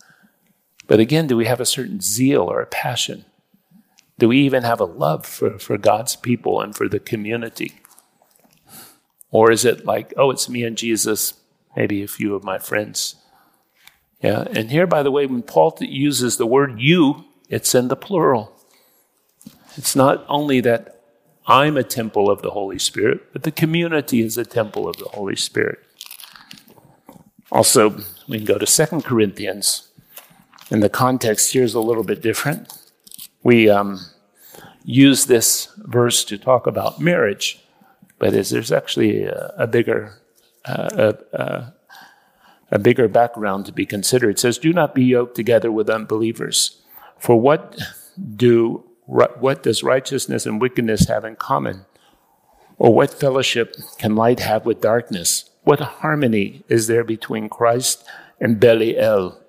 [0.91, 3.25] But again, do we have a certain zeal or a passion?
[4.19, 7.81] Do we even have a love for, for God's people and for the community?
[9.31, 11.35] Or is it like, oh, it's me and Jesus,
[11.77, 13.15] maybe a few of my friends?
[14.21, 17.95] Yeah, and here, by the way, when Paul uses the word you, it's in the
[17.95, 18.53] plural.
[19.77, 21.05] It's not only that
[21.47, 25.11] I'm a temple of the Holy Spirit, but the community is a temple of the
[25.11, 25.79] Holy Spirit.
[27.53, 27.97] Also,
[28.29, 29.90] we can go to 2 Corinthians
[30.71, 32.73] and the context here is a little bit different.
[33.43, 34.01] We um,
[34.85, 37.61] use this verse to talk about marriage,
[38.19, 40.15] but is, there's actually a, a bigger
[40.65, 41.73] uh, a,
[42.71, 44.31] a bigger background to be considered.
[44.31, 46.81] It says, "Do not be yoked together with unbelievers.
[47.19, 47.79] For what
[48.37, 51.87] do what does righteousness and wickedness have in common?
[52.79, 55.51] Or what fellowship can light have with darkness?
[55.65, 58.05] What harmony is there between Christ
[58.41, 59.40] and Belial?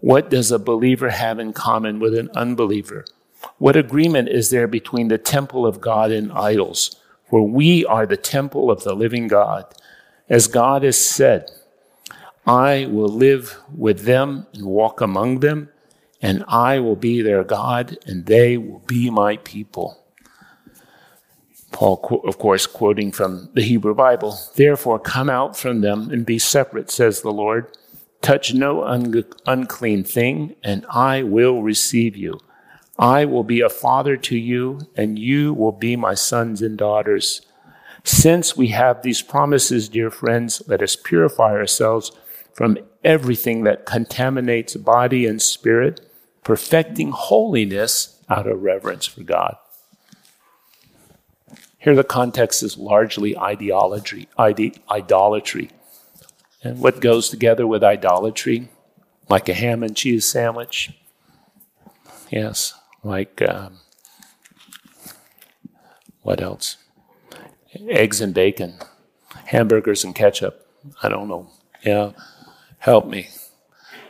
[0.00, 3.04] What does a believer have in common with an unbeliever?
[3.58, 6.96] What agreement is there between the temple of God and idols?
[7.28, 9.66] For we are the temple of the living God.
[10.28, 11.50] As God has said,
[12.46, 15.68] I will live with them and walk among them,
[16.22, 20.02] and I will be their God, and they will be my people.
[21.72, 24.38] Paul, of course, quoting from the Hebrew Bible.
[24.54, 27.76] Therefore, come out from them and be separate, says the Lord
[28.20, 32.40] Touch no un- unclean thing, and I will receive you.
[32.98, 37.42] I will be a father to you, and you will be my sons and daughters.
[38.02, 42.10] Since we have these promises, dear friends, let us purify ourselves
[42.52, 46.00] from everything that contaminates body and spirit,
[46.42, 49.56] perfecting holiness out of reverence for God.
[51.78, 55.70] Here, the context is largely ideology, ide- idolatry.
[56.62, 58.68] And what goes together with idolatry?
[59.28, 60.90] Like a ham and cheese sandwich.
[62.30, 63.78] Yes, like um,
[66.22, 66.76] what else?
[67.88, 68.74] Eggs and bacon,
[69.46, 70.66] hamburgers and ketchup.
[71.02, 71.48] I don't know.
[71.84, 72.12] Yeah,
[72.78, 73.28] help me.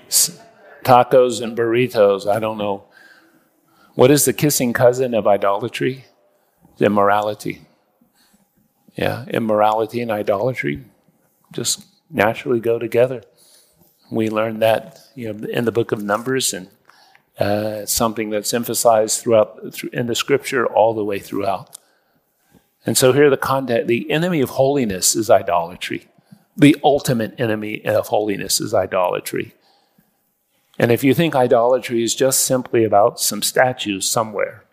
[0.07, 0.41] S-
[0.85, 2.27] tacos and burritos.
[2.27, 2.85] I don't know.
[3.95, 6.07] What is the kissing cousin of idolatry?
[6.79, 7.63] Immorality.
[8.97, 10.85] Yeah, immorality and idolatry
[11.53, 13.23] just naturally go together.
[14.11, 16.69] We learn that you know, in the book of Numbers and,
[17.39, 19.51] Uh, something that's emphasized throughout
[19.93, 21.79] in the scripture all the way throughout.
[22.85, 26.09] And so here the context, the enemy of holiness is idolatry.
[26.57, 29.55] The ultimate enemy of holiness is idolatry.
[30.81, 34.65] And if you think idolatry is just simply about some statues somewhere,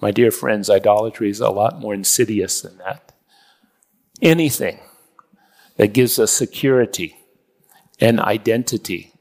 [0.00, 3.12] my dear friends, idolatry is a lot more insidious than that.
[4.22, 4.78] Anything
[5.76, 7.16] that gives us security
[8.00, 9.12] and identity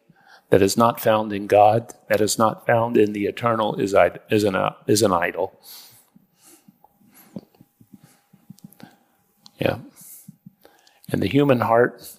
[0.49, 3.95] that is not found in God, that is not found in the eternal, is,
[4.29, 5.59] is, an, uh, is an idol.
[9.59, 9.79] Yeah.
[11.11, 12.17] And the human heart,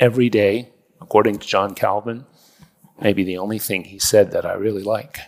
[0.00, 2.26] every day, according to John Calvin,
[3.00, 5.20] maybe the only thing he said that I really like,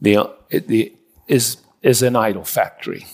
[0.00, 0.94] the, the,
[1.26, 3.06] is, is an idol factory.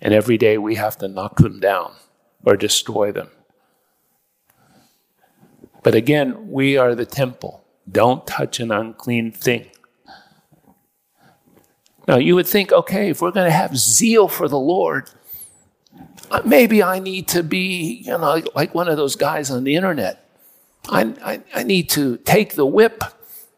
[0.00, 1.92] And every day we have to knock them down
[2.46, 3.28] or destroy them.
[5.82, 7.64] But again, we are the temple.
[7.90, 9.66] Don't touch an unclean thing.
[12.08, 15.10] Now, you would think, okay, if we're going to have zeal for the Lord,
[16.30, 19.74] uh, maybe I need to be, you know, like one of those guys on the
[19.74, 20.28] internet.
[20.88, 23.02] I, I, I need to take the whip,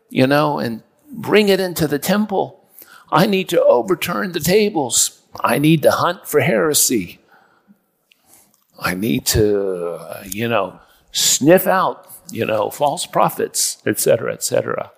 [0.08, 2.64] you know, and bring it into the temple.
[3.12, 5.20] I need to overturn the tables.
[5.40, 7.20] I need to hunt for heresy.
[8.78, 10.80] I need to, you know,
[11.12, 14.92] sniff out you know, false prophets, etc., etc.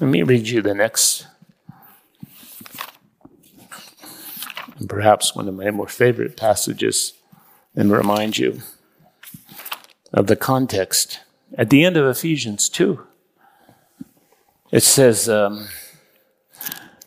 [0.00, 1.26] Let me read you the next,
[4.78, 7.14] and perhaps one of my more favorite passages,
[7.76, 8.60] and remind you
[10.12, 11.20] of the context.
[11.56, 13.06] At the end of Ephesians 2,
[14.72, 15.68] it says, um,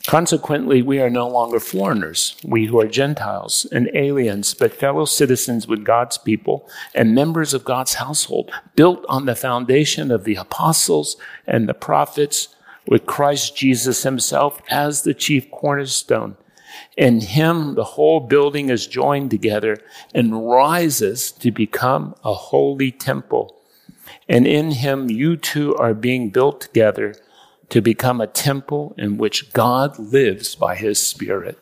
[0.07, 5.67] Consequently, we are no longer foreigners, we who are Gentiles and aliens, but fellow citizens
[5.67, 11.17] with God's people and members of God's household, built on the foundation of the apostles
[11.45, 12.47] and the prophets,
[12.87, 16.37] with Christ Jesus himself as the chief cornerstone.
[16.95, 19.77] In him, the whole building is joined together
[20.15, 23.57] and rises to become a holy temple.
[24.29, 27.13] And in him, you too are being built together
[27.69, 31.59] to become a temple in which God lives by his Spirit.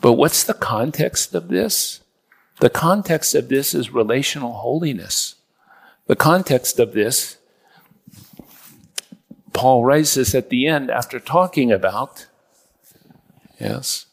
[0.00, 2.00] But what's the context of this?
[2.60, 5.34] The context of this is relational holiness.
[6.06, 7.38] The context of this,
[9.52, 12.26] Paul writes this at the end after talking about,
[13.60, 14.06] yes,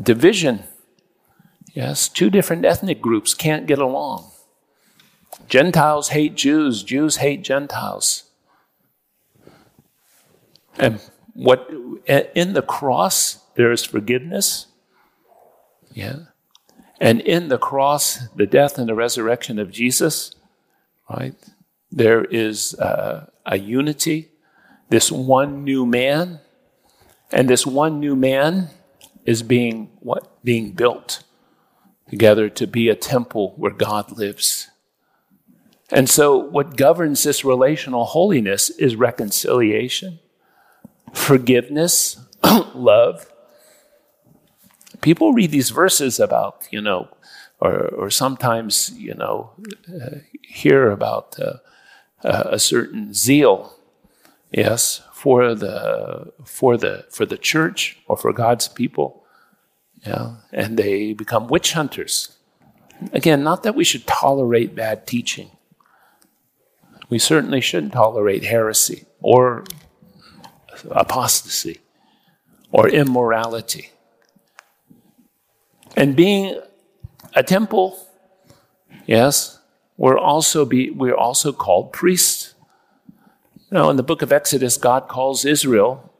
[0.00, 0.64] division.
[1.74, 4.27] Yes, two different ethnic groups can't get along.
[5.48, 8.24] Gentiles hate Jews, Jews hate Gentiles.
[10.78, 11.00] And
[11.34, 11.68] what
[12.06, 14.66] in the cross there is forgiveness.
[15.92, 16.26] Yeah.
[17.00, 20.32] And in the cross, the death and the resurrection of Jesus,
[21.10, 21.34] right?
[21.90, 24.28] There is uh, a unity,
[24.90, 26.40] this one new man,
[27.32, 28.70] and this one new man
[29.24, 31.24] is being what being built
[32.08, 34.68] together to be a temple where God lives.
[35.90, 40.18] And so, what governs this relational holiness is reconciliation,
[41.12, 42.18] forgiveness,
[42.74, 43.32] love.
[45.00, 47.08] People read these verses about, you know,
[47.60, 49.52] or, or sometimes, you know,
[49.88, 51.54] uh, hear about uh,
[52.24, 53.74] uh, a certain zeal,
[54.52, 59.24] yes, for the for the for the church or for God's people,
[60.06, 62.36] yeah, and they become witch hunters.
[63.12, 65.50] Again, not that we should tolerate bad teaching,
[67.08, 69.64] we certainly shouldn't tolerate heresy or
[70.90, 71.78] apostasy
[72.70, 73.90] or immorality.
[75.96, 76.60] And being
[77.34, 77.98] a temple,
[79.06, 79.58] yes,
[79.96, 82.54] we're also be we're also called priests.
[83.70, 86.10] Know, in the book of Exodus, God calls Israel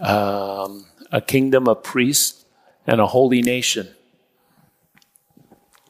[0.00, 2.44] um, a kingdom of priests
[2.86, 3.88] and a holy nation.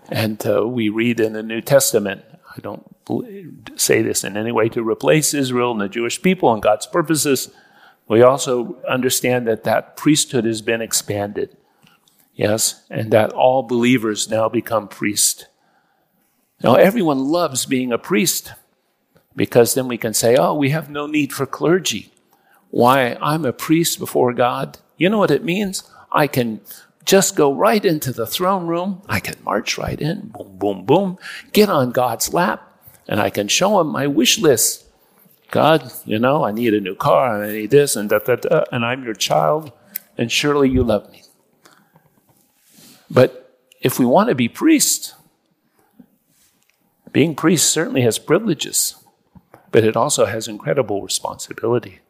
[0.09, 2.25] And uh, we read in the New Testament,
[2.57, 2.85] I don't
[3.77, 7.51] say this in any way to replace Israel and the Jewish people and God's purposes.
[8.09, 11.57] We also understand that that priesthood has been expanded.
[12.35, 15.45] Yes, and that all believers now become priests.
[16.63, 18.53] Now, everyone loves being a priest
[19.37, 22.13] because then we can say, oh, we have no need for clergy.
[22.71, 23.17] Why?
[23.21, 24.79] I'm a priest before God.
[24.97, 25.85] You know what it means?
[26.13, 26.61] I can
[27.05, 29.03] just go right into the throne room.
[29.09, 31.19] I can march right in, boom, boom, boom,
[31.53, 32.63] get on God's lap,
[33.09, 34.85] and I can show him my wish list.
[35.51, 38.69] God, you know, I need a new car, and I need this, and that, that,
[38.73, 39.73] and I'm your child,
[40.17, 41.23] and surely you love me.
[43.11, 45.15] But if we want to be priests,
[47.13, 48.95] Being priest certainly has privileges,
[49.73, 52.01] but it also has incredible responsibility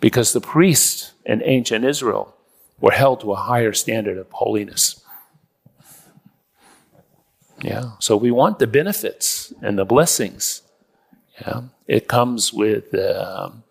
[0.00, 2.35] because the priests in ancient Israel
[2.80, 5.02] were held to a higher standard of holiness.
[7.62, 10.62] Yeah, so we want the benefits and the blessings.
[11.40, 13.62] Yeah, it comes with, um,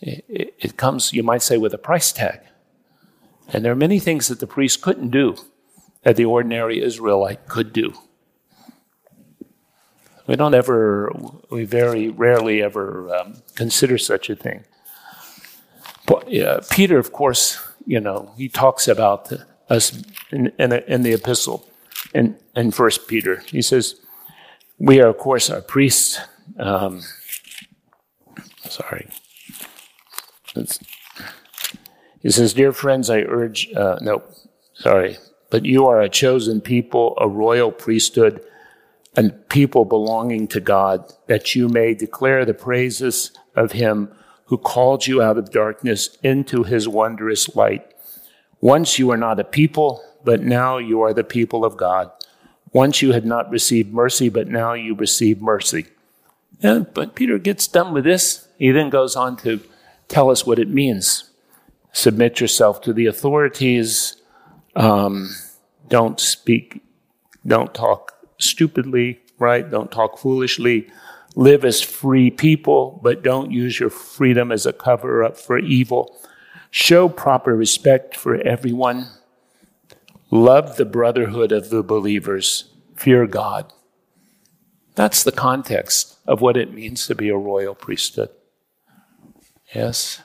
[0.00, 2.40] it, it comes, you might say, with a price tag.
[3.52, 5.36] And there are many things that the priest couldn't do
[6.02, 7.92] that the ordinary Israelite could do.
[10.26, 11.10] We don't ever,
[11.50, 14.64] we very rarely ever um, consider such a thing.
[16.06, 17.58] But, uh, Peter, of course,
[17.88, 19.32] you know, he talks about
[19.70, 21.66] us in, in, in the epistle
[22.12, 23.42] in, in First Peter.
[23.46, 23.94] He says,
[24.78, 26.20] we are, of course, our priests.
[26.58, 27.00] Um,
[28.68, 29.08] sorry.
[32.20, 34.22] He says, Dear friends, I urge, uh, no,
[34.74, 35.16] sorry,
[35.50, 38.44] but you are a chosen people, a royal priesthood,
[39.16, 44.12] and people belonging to God, that you may declare the praises of him
[44.48, 47.94] who called you out of darkness into his wondrous light.
[48.60, 52.10] Once you were not a people, but now you are the people of God.
[52.72, 55.86] Once you had not received mercy, but now you receive mercy.
[56.62, 58.48] And, but Peter gets done with this.
[58.58, 59.60] He then goes on to
[60.08, 61.30] tell us what it means.
[61.92, 64.16] Submit yourself to the authorities.
[64.74, 65.30] Um,
[65.88, 66.82] don't speak,
[67.46, 69.68] don't talk stupidly, right?
[69.70, 70.90] Don't talk foolishly.
[71.38, 76.18] Live as free people, but don't use your freedom as a cover up for evil.
[76.72, 79.06] Show proper respect for everyone.
[80.32, 82.74] Love the brotherhood of the believers.
[82.96, 83.72] Fear God.
[84.96, 88.30] That's the context of what it means to be a royal priesthood.
[89.72, 90.20] Yes?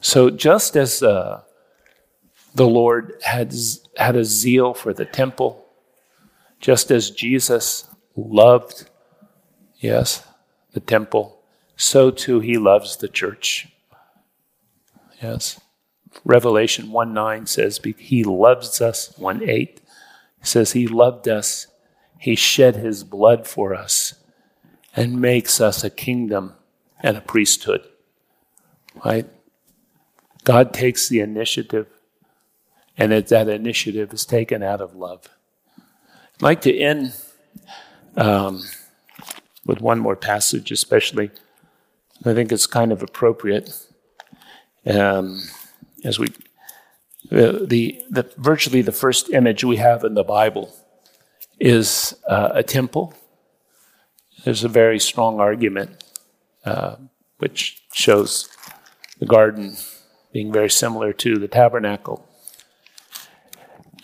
[0.00, 1.42] So, just as uh,
[2.54, 3.54] the Lord had,
[3.98, 5.61] had a zeal for the temple,
[6.62, 8.88] just as Jesus loved,
[9.78, 10.24] yes,
[10.72, 11.42] the temple,
[11.76, 13.68] so too he loves the church.
[15.20, 15.60] Yes.
[16.24, 19.12] Revelation 1 9 says, He loves us.
[19.18, 19.80] 1 8
[20.40, 21.66] says, He loved us.
[22.18, 24.14] He shed His blood for us
[24.94, 26.54] and makes us a kingdom
[27.00, 27.82] and a priesthood.
[29.04, 29.26] Right?
[30.44, 31.86] God takes the initiative,
[32.96, 35.28] and that initiative is taken out of love.
[36.42, 37.14] I'd like to end
[38.16, 38.64] um,
[39.64, 41.30] with one more passage, especially.
[42.24, 43.70] I think it's kind of appropriate.
[44.84, 45.44] Um,
[46.02, 46.30] as we
[47.30, 50.74] the, the, the, virtually the first image we have in the Bible
[51.60, 53.14] is uh, a temple.
[54.44, 56.02] There's a very strong argument
[56.64, 56.96] uh,
[57.38, 58.48] which shows
[59.20, 59.76] the garden
[60.32, 62.28] being very similar to the tabernacle.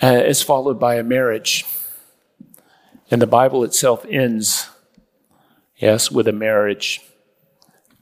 [0.01, 1.65] Uh, it's followed by a marriage.
[3.11, 4.69] And the Bible itself ends,
[5.77, 7.01] yes, with a marriage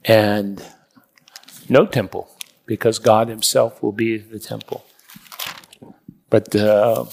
[0.03, 0.63] and
[1.69, 2.29] no temple
[2.65, 4.85] because God Himself will be the temple.
[6.29, 7.05] But uh,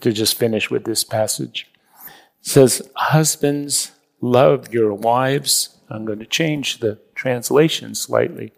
[0.00, 1.68] to just finish with this passage,
[2.06, 8.52] it says, "Husbands, love your wives." I'm going to change the translation slightly.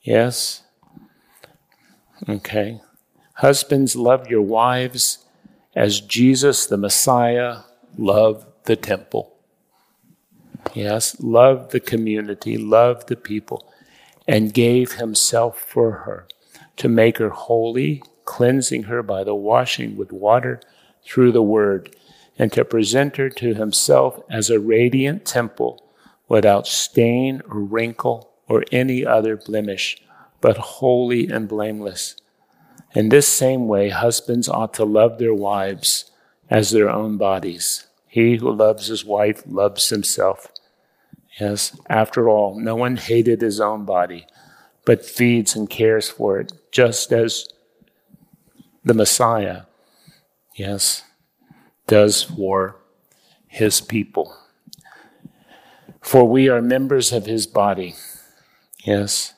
[0.00, 0.62] Yes.
[2.28, 2.80] Okay.
[3.34, 5.21] Husbands, love your wives
[5.74, 7.58] as Jesus, the Messiah,
[7.96, 9.34] loved the temple.
[10.74, 13.72] Yes, loved the community, loved the people
[14.26, 16.26] and gave himself for her
[16.76, 20.60] to make her holy, cleansing her by the washing with water
[21.04, 21.94] through the word,
[22.38, 25.82] and to present her to himself as a radiant temple
[26.28, 30.02] without stain or wrinkle or any other blemish,
[30.40, 32.16] but holy and blameless.
[32.94, 36.10] In this same way, husbands ought to love their wives
[36.50, 37.86] as their own bodies.
[38.06, 40.48] He who loves his wife loves himself.
[41.40, 44.26] Yes, after all, no one hated his own body,
[44.84, 47.48] but feeds and cares for it, just as
[48.84, 49.62] the Messiah,
[50.54, 51.02] yes,
[51.86, 52.76] does for
[53.46, 54.36] his people.
[56.02, 57.94] For we are members of his body,
[58.84, 59.32] yes.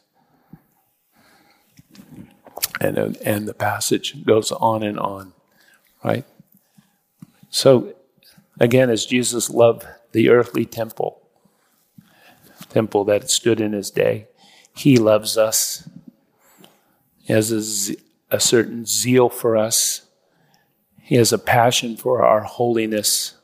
[2.81, 5.33] And, and the passage goes on and on,
[6.03, 6.25] right?
[7.51, 7.95] So,
[8.59, 11.21] again, as Jesus loved the earthly temple,
[12.69, 14.27] temple that stood in his day.
[14.75, 15.89] He loves us.
[17.23, 20.03] He has a, a certain zeal for us.
[21.01, 23.35] He has a passion for our holiness.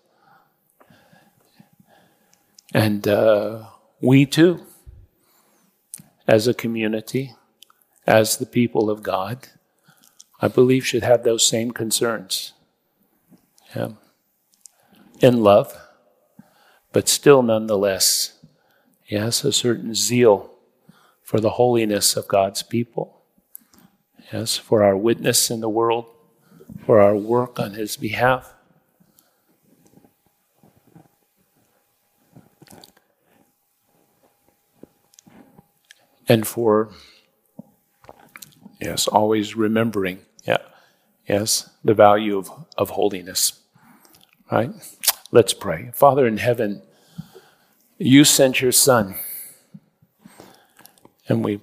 [2.73, 3.67] And uh,
[4.01, 4.65] we too,
[6.27, 7.35] as a community,
[8.07, 9.49] as the people of God,
[10.41, 12.53] I believe should have those same concerns.
[13.75, 13.91] yeah,
[15.21, 15.77] in love,
[16.93, 18.39] but still nonetheless,
[19.07, 20.55] yes, a certain zeal
[21.23, 23.23] for the holiness of God's people.
[24.33, 26.07] Yes, for our witness in the world,
[26.85, 28.55] for our work on His behalf.
[36.29, 36.91] And for,
[38.81, 40.59] yes, always remembering, yeah,
[41.29, 43.61] yes, the value of, of holiness.
[44.51, 44.73] Right?
[45.31, 45.91] Let's pray.
[45.95, 46.83] Father in heaven,
[47.99, 49.15] you sent your Son,
[51.29, 51.61] and we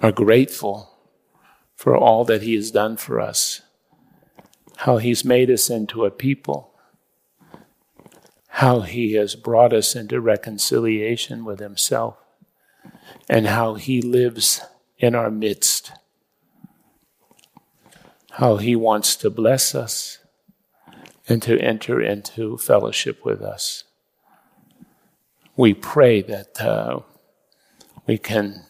[0.00, 0.94] are grateful
[1.74, 3.62] for all that He has done for us,
[4.78, 6.74] how He's made us into a people,
[8.48, 12.16] how He has brought us into reconciliation with Himself,
[13.28, 14.60] and how He lives
[14.98, 15.92] in our midst,
[18.32, 20.18] how He wants to bless us
[21.28, 23.84] and to enter into fellowship with us.
[25.56, 27.00] We pray that uh,
[28.06, 28.64] we can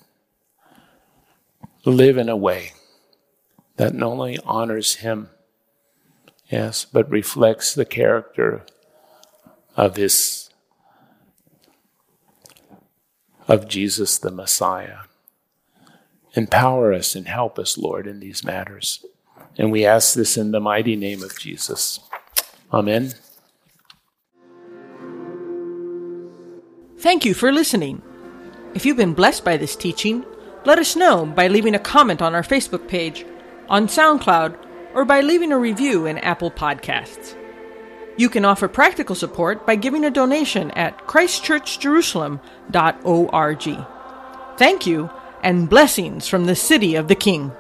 [1.85, 2.73] live in a way
[3.77, 5.31] that not only honors Him,
[6.51, 8.65] yes, but reflects the character
[9.77, 10.51] of His,
[13.47, 15.08] of Jesus the Messiah.
[16.39, 19.05] Empower us and help us, Lord, in these matters.
[19.57, 21.99] And we ask this in the mighty name of Jesus.
[22.73, 23.13] Amen.
[26.99, 28.03] Thank you for listening.
[28.73, 30.25] If you've been blessed by this teaching,
[30.65, 33.27] let us know by leaving a comment on our Facebook page,
[33.69, 34.57] on SoundCloud,
[34.95, 37.35] or by leaving a review in Apple Podcasts.
[38.17, 43.87] You can offer practical support by giving a donation at christchurchjerusalem.org.
[44.57, 45.11] Thank you,
[45.43, 47.53] and blessings from the City of the King.